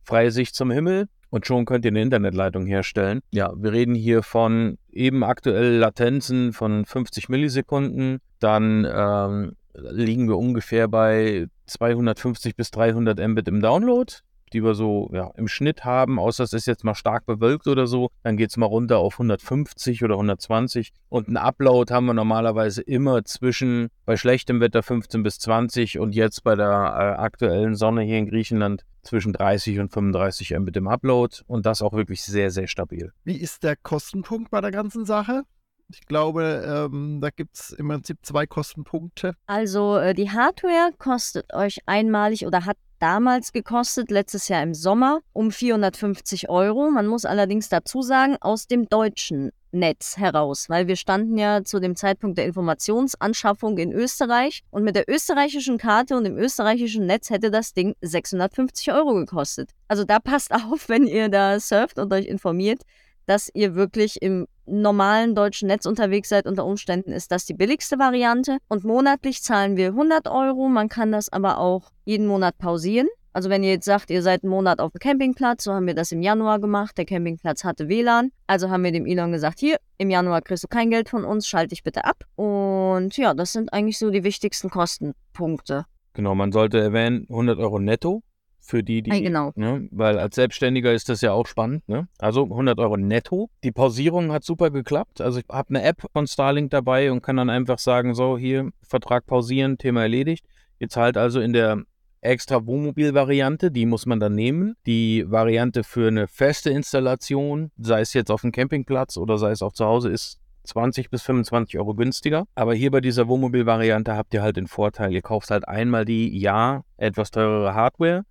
[0.04, 3.21] Freie Sicht zum Himmel, und schon könnt ihr eine Internetleitung herstellen.
[3.31, 8.19] Ja, wir reden hier von eben aktuell Latenzen von 50 Millisekunden.
[8.37, 14.13] Dann ähm, liegen wir ungefähr bei 250 bis 300 Mbit im Download
[14.53, 17.87] die wir so ja, im Schnitt haben, außer es ist jetzt mal stark bewölkt oder
[17.87, 20.91] so, dann geht es mal runter auf 150 oder 120.
[21.09, 26.15] Und ein Upload haben wir normalerweise immer zwischen bei schlechtem Wetter 15 bis 20 und
[26.15, 30.87] jetzt bei der äh, aktuellen Sonne hier in Griechenland zwischen 30 und 35 Mbit im
[30.87, 33.11] Upload und das auch wirklich sehr, sehr stabil.
[33.23, 35.43] Wie ist der Kostenpunkt bei der ganzen Sache?
[35.89, 39.35] Ich glaube, ähm, da gibt es im Prinzip zwei Kostenpunkte.
[39.45, 45.19] Also äh, die Hardware kostet euch einmalig oder hat damals gekostet, letztes Jahr im Sommer,
[45.33, 46.89] um 450 Euro.
[46.89, 51.81] Man muss allerdings dazu sagen, aus dem deutschen Netz heraus, weil wir standen ja zu
[51.81, 57.29] dem Zeitpunkt der Informationsanschaffung in Österreich und mit der österreichischen Karte und dem österreichischen Netz
[57.29, 59.71] hätte das Ding 650 Euro gekostet.
[59.89, 62.83] Also da passt auf, wenn ihr da surft und euch informiert,
[63.25, 67.99] dass ihr wirklich im normalen deutschen Netz unterwegs seid, unter Umständen ist das die billigste
[67.99, 68.58] Variante.
[68.67, 70.67] Und monatlich zahlen wir 100 Euro.
[70.69, 73.08] Man kann das aber auch jeden Monat pausieren.
[73.36, 75.95] Also wenn ihr jetzt sagt, ihr seid einen Monat auf dem Campingplatz, so haben wir
[75.95, 76.97] das im Januar gemacht.
[76.99, 78.32] Der Campingplatz hatte WLAN.
[78.45, 81.47] Also haben wir dem Elon gesagt, hier, im Januar kriegst du kein Geld von uns,
[81.47, 82.23] schalte dich bitte ab.
[82.36, 85.86] Und ja, das sind eigentlich so die wichtigsten Kostenpunkte.
[86.13, 88.21] Genau, man sollte erwähnen, 100 Euro netto
[88.63, 89.12] für die, die.
[89.12, 89.52] Hey, genau.
[89.56, 91.88] Ne, weil als Selbstständiger ist das ja auch spannend.
[91.88, 92.08] Ne?
[92.17, 93.49] Also 100 Euro netto.
[93.63, 95.19] Die Pausierung hat super geklappt.
[95.21, 98.69] Also ich habe eine App von Starlink dabei und kann dann einfach sagen, so hier,
[98.82, 100.45] Vertrag pausieren, Thema erledigt.
[100.80, 101.84] Ihr zahlt also in der
[102.21, 104.76] extra Wohnmobil-Variante, die muss man dann nehmen.
[104.86, 109.62] Die Variante für eine feste Installation, sei es jetzt auf dem Campingplatz oder sei es
[109.62, 112.45] auch zu Hause, ist 20 bis 25 Euro günstiger.
[112.56, 116.39] Aber hier bei dieser Wohnmobil-Variante habt ihr halt den Vorteil, ihr kauft halt einmal die,
[116.39, 118.23] ja, etwas teurere Hardware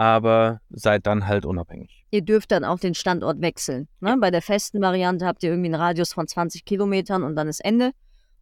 [0.00, 2.06] aber seid dann halt unabhängig.
[2.10, 3.86] Ihr dürft dann auch den Standort wechseln.
[4.00, 4.16] Ne?
[4.18, 7.62] Bei der festen Variante habt ihr irgendwie einen Radius von 20 Kilometern und dann ist
[7.62, 7.90] Ende.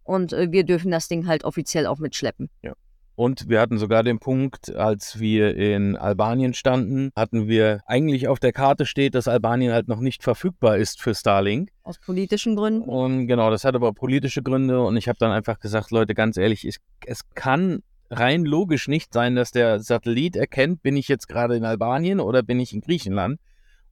[0.04, 2.48] Und äh, wir dürfen das Ding halt offiziell auch mitschleppen.
[2.62, 2.74] Ja.
[3.16, 8.38] Und wir hatten sogar den Punkt, als wir in Albanien standen, hatten wir eigentlich auf
[8.38, 11.70] der Karte steht, dass Albanien halt noch nicht verfügbar ist für Starlink.
[11.82, 12.88] Aus politischen Gründen.
[12.88, 14.80] Und genau, das hat aber politische Gründe.
[14.80, 19.12] Und ich habe dann einfach gesagt, Leute, ganz ehrlich, es, es kann rein logisch nicht
[19.12, 22.80] sein, dass der Satellit erkennt, bin ich jetzt gerade in Albanien oder bin ich in
[22.80, 23.38] Griechenland.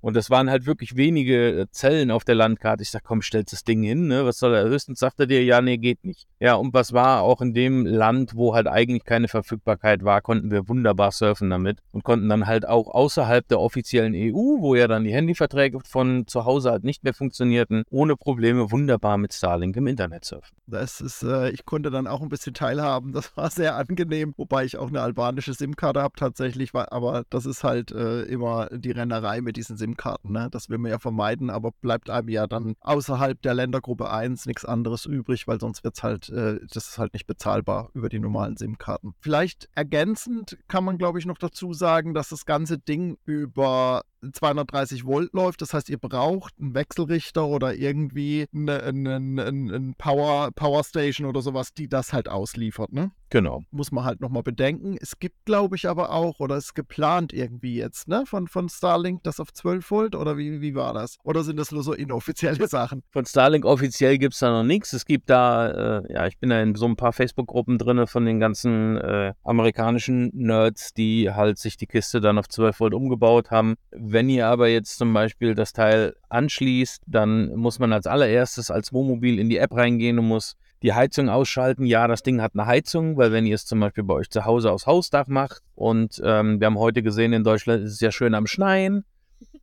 [0.06, 2.80] Und das waren halt wirklich wenige äh, Zellen auf der Landkarte.
[2.80, 4.24] Ich sag, komm, stellt das Ding hin, ne?
[4.24, 4.62] Was soll er?
[4.62, 6.28] Höchstens sagt er dir, ja, nee, geht nicht.
[6.38, 10.52] Ja, und was war auch in dem Land, wo halt eigentlich keine Verfügbarkeit war, konnten
[10.52, 14.86] wir wunderbar surfen damit und konnten dann halt auch außerhalb der offiziellen EU, wo ja
[14.86, 19.76] dann die Handyverträge von zu Hause halt nicht mehr funktionierten, ohne Probleme wunderbar mit Starlink
[19.76, 20.56] im Internet surfen.
[20.68, 23.10] Das ist, äh, ich konnte dann auch ein bisschen teilhaben.
[23.10, 27.64] Das war sehr angenehm, wobei ich auch eine albanische SIM-Karte habe tatsächlich, aber das ist
[27.64, 30.32] halt äh, immer die Rennerei mit diesen SIM SIM-Karten.
[30.32, 30.48] Ne?
[30.50, 34.64] Das will man ja vermeiden, aber bleibt einem ja dann außerhalb der Ländergruppe 1 nichts
[34.64, 38.18] anderes übrig, weil sonst wird es halt, äh, das ist halt nicht bezahlbar über die
[38.18, 39.14] normalen SIM-Karten.
[39.20, 45.04] Vielleicht ergänzend kann man, glaube ich, noch dazu sagen, dass das ganze Ding über 230
[45.04, 45.62] Volt läuft.
[45.62, 51.26] Das heißt, ihr braucht einen Wechselrichter oder irgendwie eine, eine, eine, eine Power, Power Station
[51.26, 52.92] oder sowas, die das halt ausliefert.
[52.92, 53.10] Ne?
[53.30, 53.62] Genau.
[53.70, 54.96] Muss man halt nochmal bedenken.
[55.00, 59.24] Es gibt, glaube ich, aber auch, oder ist geplant irgendwie jetzt, ne, von, von Starlink
[59.24, 61.18] das auf 12 Volt oder wie, wie war das?
[61.24, 63.02] Oder sind das nur so inoffizielle Sachen?
[63.10, 64.92] Von Starlink offiziell gibt es da noch nichts.
[64.92, 68.24] Es gibt da, äh, ja, ich bin da in so ein paar Facebook-Gruppen drin von
[68.24, 73.50] den ganzen äh, amerikanischen Nerds, die halt sich die Kiste dann auf 12 Volt umgebaut
[73.50, 73.74] haben.
[73.90, 78.92] Wenn ihr aber jetzt zum Beispiel das Teil anschließt, dann muss man als allererstes als
[78.92, 81.84] Wohnmobil in die App reingehen und muss die Heizung ausschalten.
[81.86, 84.44] Ja, das Ding hat eine Heizung, weil wenn ihr es zum Beispiel bei euch zu
[84.44, 88.12] Hause aus Hausdach macht und ähm, wir haben heute gesehen, in Deutschland ist es ja
[88.12, 89.04] schön am Schneien.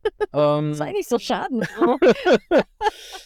[0.32, 1.60] ähm, Sei nicht so schade.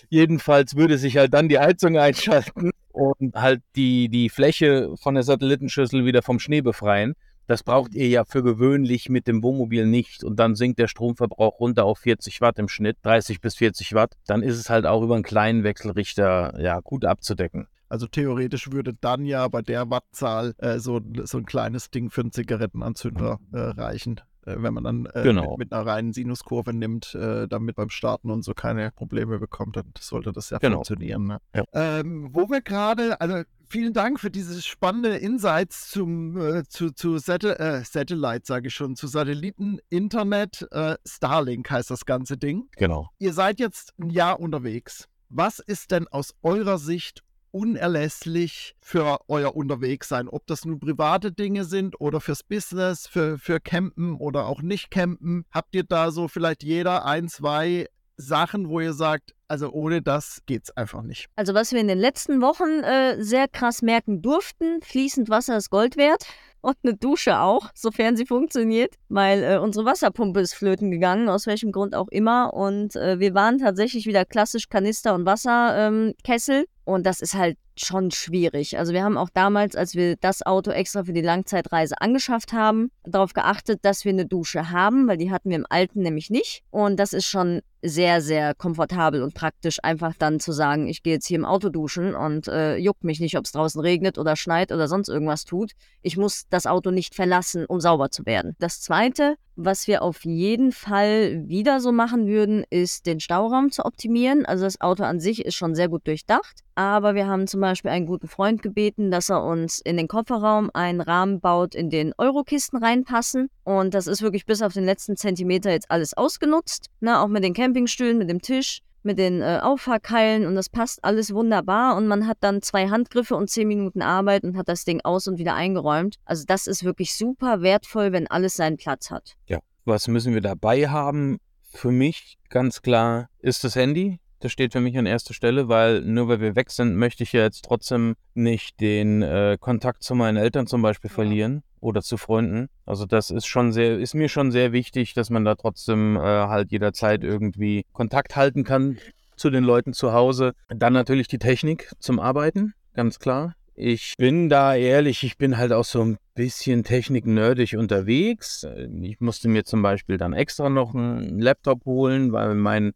[0.08, 5.22] jedenfalls würde sich halt dann die Heizung einschalten und halt die, die Fläche von der
[5.22, 7.14] Satellitenschüssel wieder vom Schnee befreien.
[7.48, 10.22] Das braucht ihr ja für gewöhnlich mit dem Wohnmobil nicht.
[10.22, 14.16] Und dann sinkt der Stromverbrauch runter auf 40 Watt im Schnitt, 30 bis 40 Watt.
[14.26, 17.66] Dann ist es halt auch über einen kleinen Wechselrichter ja gut abzudecken.
[17.88, 22.20] Also theoretisch würde dann ja bei der Wattzahl äh, so, so ein kleines Ding für
[22.20, 25.52] einen Zigarettenanzünder äh, reichen äh, wenn man dann äh, genau.
[25.52, 29.76] mit, mit, einer reinen Sinuskurve nimmt, äh, damit beim Starten und so keine Probleme bekommt,
[29.76, 30.76] dann sollte das ja genau.
[30.76, 31.26] funktionieren.
[31.26, 31.38] Ne?
[31.54, 31.64] Ja.
[31.72, 37.18] Ähm, wo wir gerade, also vielen Dank für diese spannende Insights zum, äh, zu, zu
[37.18, 40.66] Satel äh, Satellite, sage ich schon, zu Satelliten-Internet.
[40.70, 42.68] Äh, Starlink heißt das ganze Ding.
[42.76, 43.10] Genau.
[43.18, 45.08] Ihr seid jetzt ein Jahr unterwegs.
[45.28, 50.28] Was ist denn aus eurer Sicht unerlässlich für euer Unterwegssein.
[50.28, 54.90] Ob das nun private Dinge sind oder fürs Business, für, für Campen oder auch nicht
[54.90, 55.44] Campen.
[55.50, 60.42] Habt ihr da so vielleicht jeder ein, zwei Sachen, wo ihr sagt, also ohne das
[60.46, 61.28] geht's einfach nicht.
[61.36, 65.70] Also was wir in den letzten Wochen äh, sehr krass merken durften, fließend Wasser ist
[65.70, 66.26] Gold wert
[66.60, 71.46] und eine Dusche auch, sofern sie funktioniert, weil äh, unsere Wasserpumpe ist flöten gegangen, aus
[71.46, 72.52] welchem Grund auch immer.
[72.52, 76.58] Und äh, wir waren tatsächlich wieder klassisch Kanister und Wasserkessel.
[76.60, 78.78] Ähm, und das ist halt schon schwierig.
[78.78, 82.90] Also wir haben auch damals, als wir das Auto extra für die Langzeitreise angeschafft haben,
[83.04, 86.62] darauf geachtet, dass wir eine Dusche haben, weil die hatten wir im alten nämlich nicht.
[86.70, 91.14] Und das ist schon sehr, sehr komfortabel und praktisch, einfach dann zu sagen, ich gehe
[91.14, 94.36] jetzt hier im Auto duschen und äh, juckt mich nicht, ob es draußen regnet oder
[94.36, 95.72] schneit oder sonst irgendwas tut.
[96.02, 98.56] Ich muss das Auto nicht verlassen, um sauber zu werden.
[98.58, 103.84] Das Zweite, was wir auf jeden Fall wieder so machen würden, ist den Stauraum zu
[103.84, 104.46] optimieren.
[104.46, 107.90] Also das Auto an sich ist schon sehr gut durchdacht, aber wir haben zum Beispiel
[107.90, 112.12] einen guten Freund gebeten, dass er uns in den Kofferraum einen Rahmen baut, in den
[112.18, 113.50] Eurokisten reinpassen.
[113.64, 116.86] Und das ist wirklich bis auf den letzten Zentimeter jetzt alles ausgenutzt.
[117.00, 121.04] Ne, auch mit den Campingstühlen, mit dem Tisch mit den äh, Auffahrkeilen und das passt
[121.04, 124.84] alles wunderbar und man hat dann zwei Handgriffe und zehn Minuten Arbeit und hat das
[124.84, 126.16] Ding aus und wieder eingeräumt.
[126.24, 129.34] Also das ist wirklich super wertvoll, wenn alles seinen Platz hat.
[129.46, 131.38] Ja, was müssen wir dabei haben?
[131.72, 134.18] Für mich ganz klar ist das Handy.
[134.40, 137.32] Das steht für mich an erster Stelle, weil nur weil wir weg sind, möchte ich
[137.32, 141.14] ja jetzt trotzdem nicht den äh, Kontakt zu meinen Eltern zum Beispiel ja.
[141.14, 142.68] verlieren oder zu Freunden.
[142.86, 146.20] Also das ist schon sehr, ist mir schon sehr wichtig, dass man da trotzdem äh,
[146.20, 148.98] halt jederzeit irgendwie Kontakt halten kann
[149.36, 150.52] zu den Leuten zu Hause.
[150.68, 153.54] Dann natürlich die Technik zum Arbeiten, ganz klar.
[153.74, 158.66] Ich bin da ehrlich, ich bin halt auch so ein bisschen techniknerdig unterwegs.
[159.02, 162.92] Ich musste mir zum Beispiel dann extra noch einen Laptop holen, weil mein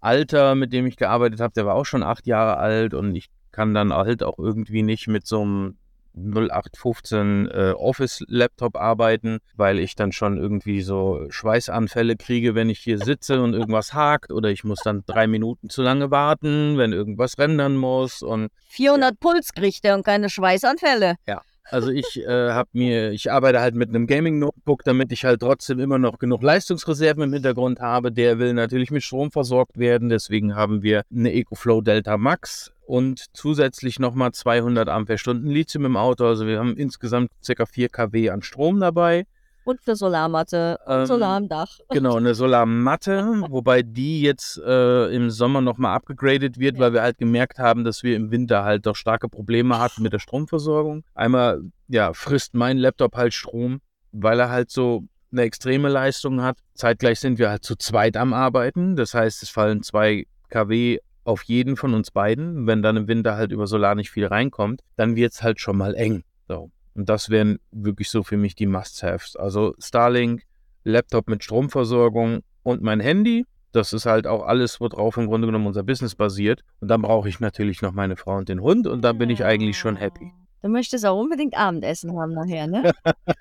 [0.00, 3.28] Alter, mit dem ich gearbeitet habe, der war auch schon acht Jahre alt und ich
[3.50, 5.76] kann dann halt auch irgendwie nicht mit so einem
[6.14, 12.98] 0815 äh, Office-Laptop arbeiten, weil ich dann schon irgendwie so Schweißanfälle kriege, wenn ich hier
[12.98, 17.38] sitze und irgendwas hakt oder ich muss dann drei Minuten zu lange warten, wenn irgendwas
[17.38, 19.16] rendern muss und 400 ja.
[19.20, 21.16] Puls kriegt er und keine Schweißanfälle.
[21.26, 21.42] Ja.
[21.70, 25.78] Also ich äh, habe mir, ich arbeite halt mit einem Gaming-Notebook, damit ich halt trotzdem
[25.80, 28.10] immer noch genug Leistungsreserven im Hintergrund habe.
[28.10, 30.08] Der will natürlich mit Strom versorgt werden.
[30.08, 36.24] Deswegen haben wir eine EcoFlow Delta Max und zusätzlich nochmal 200 Ampere-Stunden Lithium im Auto.
[36.24, 37.66] Also wir haben insgesamt ca.
[37.66, 39.26] 4 kW an Strom dabei.
[39.68, 41.48] Und eine Solarmatte und ähm.
[41.90, 46.80] Genau, eine Solarmatte, wobei die jetzt äh, im Sommer nochmal abgegradet wird, ja.
[46.80, 50.14] weil wir halt gemerkt haben, dass wir im Winter halt doch starke Probleme hatten mit
[50.14, 51.04] der Stromversorgung.
[51.14, 56.56] Einmal, ja, frisst mein Laptop halt Strom, weil er halt so eine extreme Leistung hat.
[56.72, 58.96] Zeitgleich sind wir halt zu zweit am Arbeiten.
[58.96, 62.66] Das heißt, es fallen zwei kW auf jeden von uns beiden.
[62.66, 65.76] Wenn dann im Winter halt über Solar nicht viel reinkommt, dann wird es halt schon
[65.76, 66.24] mal eng.
[66.48, 66.70] So.
[66.98, 69.36] Und das wären wirklich so für mich die Must-Haves.
[69.36, 70.42] Also Starlink,
[70.82, 73.46] Laptop mit Stromversorgung und mein Handy.
[73.70, 76.64] Das ist halt auch alles, worauf im Grunde genommen unser Business basiert.
[76.80, 79.44] Und dann brauche ich natürlich noch meine Frau und den Hund und dann bin ich
[79.44, 80.32] eigentlich schon happy.
[80.62, 82.92] Du möchtest auch unbedingt Abendessen haben nachher, ne?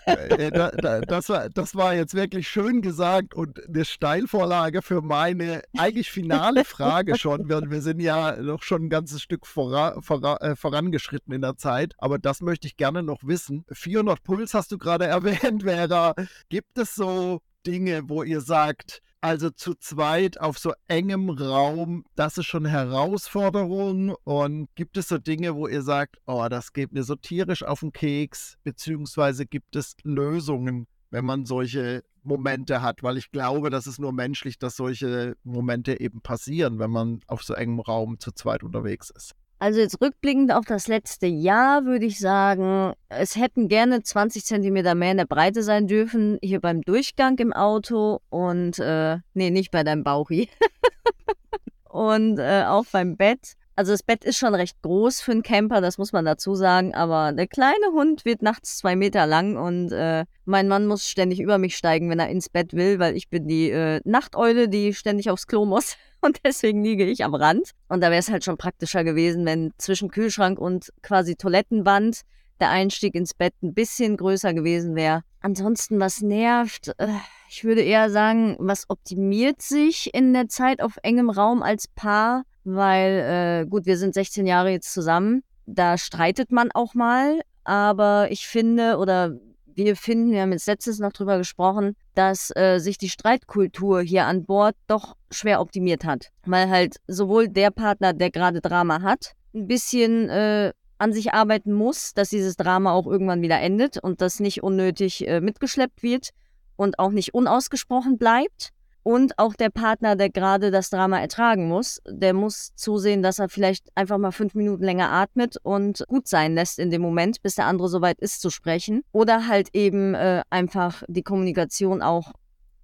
[0.05, 5.01] Äh, da, da, das, war, das war jetzt wirklich schön gesagt und eine Steilvorlage für
[5.01, 7.49] meine eigentlich finale Frage schon.
[7.49, 11.57] Wir, wir sind ja noch schon ein ganzes Stück vora, vora, äh, vorangeschritten in der
[11.57, 13.65] Zeit, aber das möchte ich gerne noch wissen.
[13.72, 16.13] 400 Puls hast du gerade erwähnt, Vera.
[16.49, 22.38] Gibt es so Dinge, wo ihr sagt, also zu zweit auf so engem Raum, das
[22.38, 24.15] ist schon eine Herausforderung.
[24.24, 27.82] Und gibt es so Dinge, wo ihr sagt, oh, das geht mir so tierisch auf
[27.82, 33.03] den Keks, beziehungsweise gibt es Lösungen, wenn man solche Momente hat?
[33.03, 37.43] Weil ich glaube, das ist nur menschlich, dass solche Momente eben passieren, wenn man auf
[37.43, 39.34] so engem Raum zu zweit unterwegs ist.
[39.60, 44.93] Also jetzt rückblickend auf das letzte Jahr würde ich sagen, es hätten gerne 20 Zentimeter
[44.93, 49.72] mehr in der Breite sein dürfen, hier beim Durchgang im Auto und, äh, nee, nicht
[49.72, 50.49] bei deinem Bauchi.
[51.89, 53.53] und äh, auch beim Bett.
[53.76, 56.93] Also das Bett ist schon recht groß für einen Camper, das muss man dazu sagen,
[56.93, 61.39] aber der kleine Hund wird nachts zwei Meter lang und äh, mein Mann muss ständig
[61.39, 64.93] über mich steigen, wenn er ins Bett will, weil ich bin die äh, Nachteule, die
[64.93, 65.95] ständig aufs Klo muss.
[66.22, 67.72] und deswegen liege ich am Rand.
[67.88, 72.22] Und da wäre es halt schon praktischer gewesen, wenn zwischen Kühlschrank und quasi Toilettenwand
[72.59, 75.22] der Einstieg ins Bett ein bisschen größer gewesen wäre.
[75.41, 77.07] Ansonsten, was nervt, äh,
[77.49, 82.43] ich würde eher sagen, was optimiert sich in der Zeit auf engem Raum als Paar,
[82.63, 85.43] weil, äh, gut, wir sind 16 Jahre jetzt zusammen.
[85.65, 89.38] Da streitet man auch mal, aber ich finde, oder
[89.86, 94.25] wir finden, wir haben jetzt letztes noch drüber gesprochen, dass äh, sich die Streitkultur hier
[94.25, 96.32] an Bord doch schwer optimiert hat.
[96.45, 101.73] Weil halt sowohl der Partner, der gerade Drama hat, ein bisschen äh, an sich arbeiten
[101.73, 106.32] muss, dass dieses Drama auch irgendwann wieder endet und das nicht unnötig äh, mitgeschleppt wird
[106.75, 108.71] und auch nicht unausgesprochen bleibt.
[109.08, 113.47] Und auch der Partner, der gerade das Drama ertragen muss, der muss zusehen, dass er
[113.47, 117.55] vielleicht einfach mal fünf Minuten länger atmet und gut sein lässt in dem Moment, bis
[117.55, 119.05] der andere soweit ist zu sprechen.
[119.14, 122.34] Oder halt eben äh, einfach die Kommunikation auch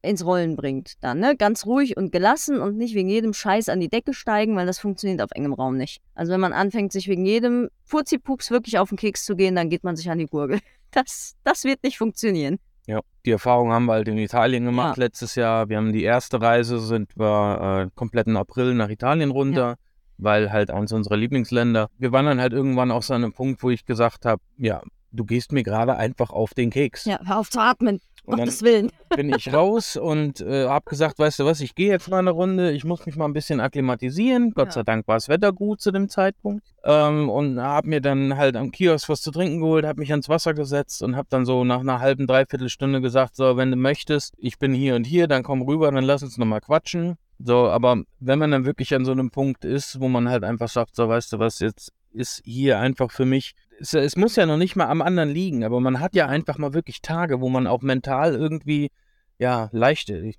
[0.02, 0.94] ins Rollen bringt.
[1.02, 1.36] Dann, ne?
[1.36, 4.80] Ganz ruhig und gelassen und nicht wegen jedem Scheiß an die Decke steigen, weil das
[4.80, 6.00] funktioniert auf engem Raum nicht.
[6.16, 9.70] Also wenn man anfängt, sich wegen jedem Furzi-Pups wirklich auf den Keks zu gehen, dann
[9.70, 10.60] geht man sich an die Gurgel.
[10.96, 12.60] Das, das wird nicht funktionieren.
[12.86, 15.04] Ja, die Erfahrung haben wir halt in Italien gemacht ja.
[15.04, 15.70] letztes Jahr.
[15.70, 19.76] Wir haben die erste Reise, sind wir äh, komplett im April nach Italien runter, ja.
[20.18, 21.90] weil halt eins unserer Lieblingsländer.
[21.98, 24.82] Wir waren dann halt irgendwann auch so an einem Punkt, wo ich gesagt habe, ja,
[25.12, 27.06] du gehst mir gerade einfach auf den Keks.
[27.06, 28.02] Ja, hör auf zu atmen.
[28.26, 28.90] Und Gottes Willen.
[29.16, 32.32] bin ich raus und äh, habe gesagt, weißt du was, ich gehe jetzt mal eine
[32.32, 34.52] Runde, ich muss mich mal ein bisschen akklimatisieren.
[34.52, 34.72] Gott ja.
[34.72, 36.66] sei Dank war das Wetter gut zu dem Zeitpunkt.
[36.86, 40.30] Ähm, und habe mir dann halt am Kiosk was zu trinken geholt, habe mich ans
[40.30, 43.78] Wasser gesetzt und habe dann so nach einer halben, dreiviertel Stunde gesagt, so, wenn du
[43.78, 47.18] möchtest, ich bin hier und hier, dann komm rüber, dann lass uns nochmal quatschen.
[47.40, 50.70] So, aber wenn man dann wirklich an so einem Punkt ist, wo man halt einfach
[50.70, 54.46] sagt, so, weißt du was, jetzt ist hier einfach für mich es, es, muss ja
[54.46, 57.50] noch nicht mal am anderen liegen, aber man hat ja einfach mal wirklich Tage, wo
[57.50, 58.92] man auch mental irgendwie,
[59.38, 60.36] ja, leicht, wie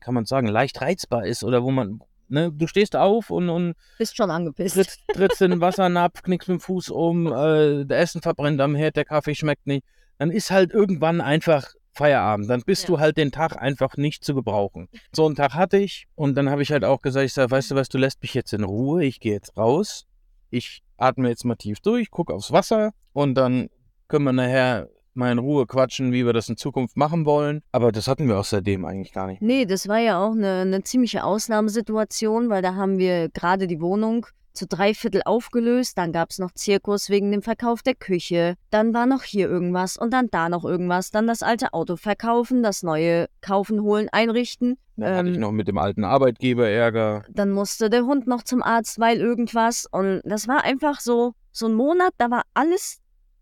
[0.00, 3.74] kann man sagen, leicht reizbar ist oder wo man, ne, du stehst auf und, und
[3.98, 4.74] bist schon angepisst.
[4.74, 8.74] Tritt, trittst in den Wassernapf, knickst mit dem Fuß um, äh, der Essen verbrennt am
[8.74, 9.84] Herd, der Kaffee schmeckt nicht.
[10.18, 12.50] Dann ist halt irgendwann einfach Feierabend.
[12.50, 12.86] Dann bist ja.
[12.88, 14.88] du halt den Tag einfach nicht zu gebrauchen.
[15.12, 17.70] So einen Tag hatte ich und dann habe ich halt auch gesagt, ich sage, weißt
[17.70, 20.06] du was, du lässt mich jetzt in Ruhe, ich gehe jetzt raus.
[20.50, 23.68] Ich atme jetzt mal tief durch, gucke aufs Wasser und dann
[24.08, 27.62] können wir nachher mal in Ruhe quatschen, wie wir das in Zukunft machen wollen.
[27.72, 29.40] Aber das hatten wir auch seitdem eigentlich gar nicht.
[29.40, 33.80] Nee, das war ja auch eine, eine ziemliche Ausnahmesituation, weil da haben wir gerade die
[33.80, 38.54] Wohnung zu drei Viertel aufgelöst, dann gab es noch Zirkus wegen dem Verkauf der Küche,
[38.70, 42.62] dann war noch hier irgendwas und dann da noch irgendwas, dann das alte Auto verkaufen,
[42.62, 44.76] das neue kaufen, holen, einrichten.
[44.96, 47.24] Dann ähm, hatte ich ähm, noch mit dem alten Arbeitgeber Ärger.
[47.28, 51.66] Dann musste der Hund noch zum Arzt, weil irgendwas und das war einfach so, so
[51.66, 52.98] ein Monat, da war alles,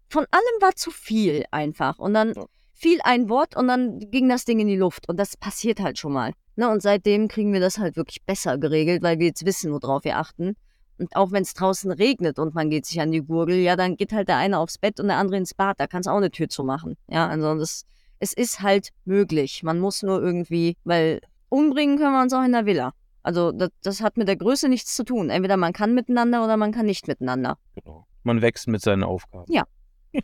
[0.09, 2.45] von allem war zu viel einfach und dann ja.
[2.73, 5.99] fiel ein Wort und dann ging das Ding in die Luft und das passiert halt
[5.99, 6.33] schon mal.
[6.55, 10.05] Ne, und seitdem kriegen wir das halt wirklich besser geregelt, weil wir jetzt wissen, worauf
[10.05, 10.55] wir achten.
[10.99, 13.97] Und auch wenn es draußen regnet und man geht sich an die Gurgel, ja, dann
[13.97, 15.81] geht halt der eine aufs Bett und der andere ins Bad.
[15.81, 16.97] Da kannst du auch eine Tür zu machen.
[17.09, 17.85] Ja, also das,
[18.19, 19.63] es ist halt möglich.
[19.63, 22.93] Man muss nur irgendwie, weil umbringen können wir uns auch in der Villa.
[23.23, 25.31] Also das, das hat mit der Größe nichts zu tun.
[25.31, 27.59] Entweder man kann miteinander oder man kann nicht miteinander.
[27.75, 28.07] Genau.
[28.23, 29.53] Man wächst mit seinen Aufgaben.
[29.53, 29.65] Ja.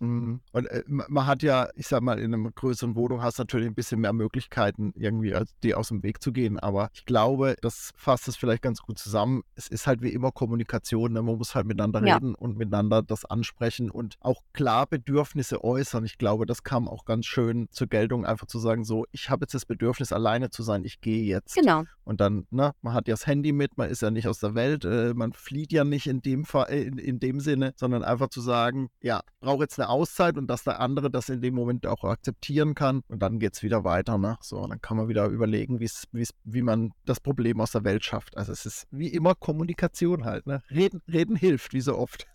[0.00, 0.40] Mhm.
[0.52, 3.66] Und äh, man hat ja, ich sag mal, in einer größeren Wohnung hast du natürlich
[3.66, 6.58] ein bisschen mehr Möglichkeiten, irgendwie als die aus dem Weg zu gehen.
[6.58, 9.42] Aber ich glaube, das fasst es vielleicht ganz gut zusammen.
[9.54, 11.12] Es ist halt wie immer Kommunikation.
[11.12, 11.22] Ne?
[11.22, 12.14] Man muss halt miteinander ja.
[12.14, 16.04] reden und miteinander das ansprechen und auch klar Bedürfnisse äußern.
[16.04, 19.44] Ich glaube, das kam auch ganz schön zur Geltung, einfach zu sagen, so, ich habe
[19.44, 21.54] jetzt das Bedürfnis, alleine zu sein, ich gehe jetzt.
[21.54, 21.84] Genau.
[22.04, 24.54] Und dann, ne, man hat ja das Handy mit, man ist ja nicht aus der
[24.54, 28.02] Welt, äh, man flieht ja nicht in dem Fall, äh, in, in dem Sinne, sondern
[28.02, 31.54] einfach zu sagen, ja, brauche jetzt eine Auszeit und dass der andere das in dem
[31.54, 34.18] Moment auch akzeptieren kann und dann geht es wieder weiter.
[34.18, 34.36] Ne?
[34.40, 38.04] So, dann kann man wieder überlegen, wie's, wie's, wie man das Problem aus der Welt
[38.04, 38.36] schafft.
[38.36, 40.46] Also es ist wie immer Kommunikation halt.
[40.46, 40.62] Ne?
[40.70, 42.26] Reden, reden hilft, wie so oft.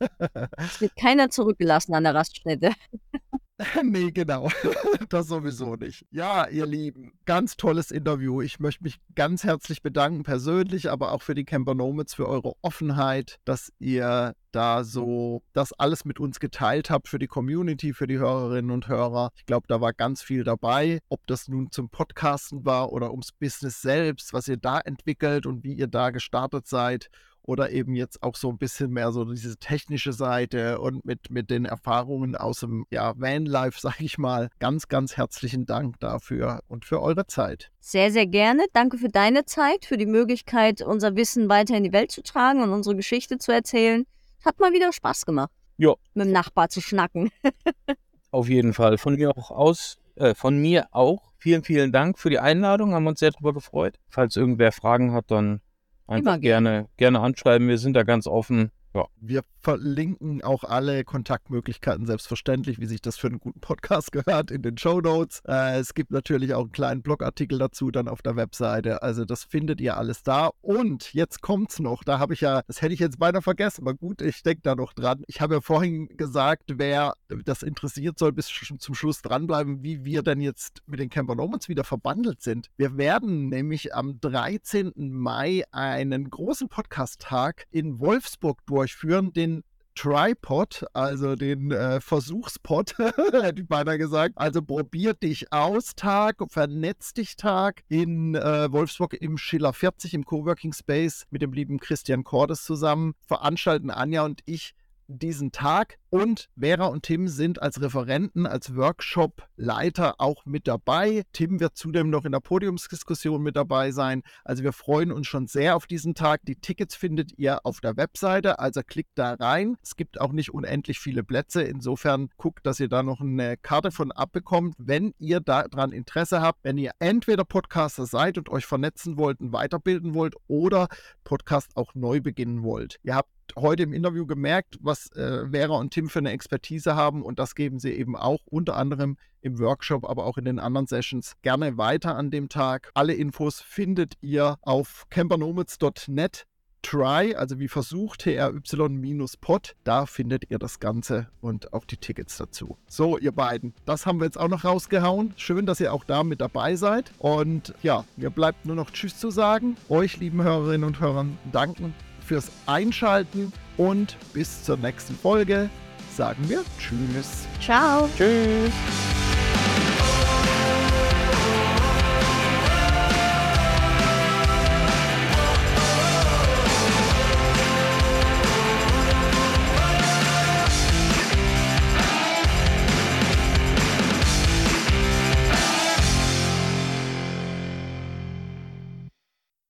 [0.58, 2.72] es wird keiner zurückgelassen an der Raststätte.
[3.84, 4.50] nee, genau.
[5.10, 6.06] das sowieso nicht.
[6.12, 8.42] Ja, ihr Lieben, ganz tolles Interview.
[8.42, 12.54] Ich möchte mich ganz herzlich bedanken, persönlich, aber auch für die Camper Nomads, für eure
[12.62, 18.08] Offenheit, dass ihr da so das alles mit uns geteilt habt für die Community, für
[18.08, 19.32] die Hörerinnen und Hörer.
[19.36, 21.00] Ich glaube, da war ganz viel dabei.
[21.10, 25.64] Ob das nun zum Podcasten war oder ums Business selbst, was ihr da entwickelt und
[25.64, 27.10] wie ihr da gestartet seid
[27.44, 31.50] oder eben jetzt auch so ein bisschen mehr so diese technische Seite und mit, mit
[31.50, 34.50] den Erfahrungen aus dem ja, Vanlife, sag ich mal.
[34.60, 37.72] Ganz, ganz herzlichen Dank dafür und für eure Zeit.
[37.80, 38.66] Sehr, sehr gerne.
[38.74, 42.62] Danke für deine Zeit, für die Möglichkeit, unser Wissen weiter in die Welt zu tragen
[42.62, 44.06] und unsere Geschichte zu erzählen.
[44.46, 45.52] Hat mal wieder Spaß gemacht.
[45.78, 45.96] Ja.
[46.14, 47.30] Mit dem Nachbar zu schnacken.
[48.32, 48.98] Auf jeden Fall.
[48.98, 51.34] Von mir auch aus, äh, von mir auch.
[51.38, 52.94] Vielen, vielen Dank für die Einladung.
[52.94, 54.00] Haben uns sehr darüber gefreut.
[54.10, 55.62] Falls irgendwer Fragen hat, dann
[56.08, 57.68] Einfach gerne, gerne anschreiben.
[57.68, 58.72] Wir sind da ganz offen.
[58.94, 59.08] Ja.
[59.20, 64.62] Wir verlinken auch alle Kontaktmöglichkeiten selbstverständlich, wie sich das für einen guten Podcast gehört, in
[64.62, 65.42] den Show Notes.
[65.48, 69.02] Äh, es gibt natürlich auch einen kleinen Blogartikel dazu dann auf der Webseite.
[69.02, 70.52] Also das findet ihr alles da.
[70.62, 72.04] Und jetzt kommt's noch.
[72.04, 74.76] Da habe ich ja, das hätte ich jetzt beinahe vergessen, aber gut, ich denke da
[74.76, 75.24] noch dran.
[75.28, 77.14] Ich habe ja vorhin gesagt, wer
[77.46, 81.68] das interessiert, soll bis zum Schluss dranbleiben, wie wir denn jetzt mit den Camper Nomads
[81.68, 82.68] wieder verbandelt sind.
[82.78, 84.92] Wir werden nämlich am 13.
[84.96, 89.64] Mai einen großen Podcast-Tag in Wolfsburg durch durchführen, den
[89.96, 94.34] Tripod, also den äh, Versuchspod, hätte ich beinahe gesagt.
[94.38, 100.26] Also probier dich aus Tag, vernetz dich Tag in äh, Wolfsburg im Schiller 40 im
[100.26, 103.14] Coworking Space mit dem lieben Christian Cordes zusammen.
[103.28, 104.74] Veranstalten Anja und ich
[105.08, 111.24] diesen Tag und Vera und Tim sind als Referenten, als Workshop-Leiter auch mit dabei.
[111.34, 114.22] Tim wird zudem noch in der Podiumsdiskussion mit dabei sein.
[114.46, 116.42] Also wir freuen uns schon sehr auf diesen Tag.
[116.44, 119.76] Die Tickets findet ihr auf der Webseite, also klickt da rein.
[119.82, 121.64] Es gibt auch nicht unendlich viele Plätze.
[121.64, 126.64] Insofern guckt, dass ihr da noch eine Karte von abbekommt, wenn ihr daran Interesse habt,
[126.64, 130.90] wenn ihr entweder Podcaster seid und euch vernetzen wollt und weiterbilden wollt oder
[131.24, 133.00] Podcast auch neu beginnen wollt.
[133.02, 137.24] Ihr habt heute im Interview gemerkt, was äh, Vera und Tim für eine Expertise haben
[137.24, 140.88] und das geben sie eben auch unter anderem im Workshop, aber auch in den anderen
[140.88, 142.92] Sessions gerne weiter an dem Tag.
[142.94, 146.46] Alle Infos findet ihr auf campernomads.net.
[146.84, 152.78] Try, also wie versucht, TRY-Pod, da findet ihr das Ganze und auch die Tickets dazu.
[152.88, 155.34] So, ihr beiden, das haben wir jetzt auch noch rausgehauen.
[155.38, 157.14] Schön, dass ihr auch da mit dabei seid.
[157.20, 159.78] Und ja, mir bleibt nur noch Tschüss zu sagen.
[159.88, 161.94] Euch, lieben Hörerinnen und Hörern, danken
[162.24, 165.70] fürs Einschalten und bis zur nächsten Folge
[166.16, 167.46] sagen wir Tschüss.
[167.60, 168.10] Ciao.
[168.18, 168.72] Tschüss.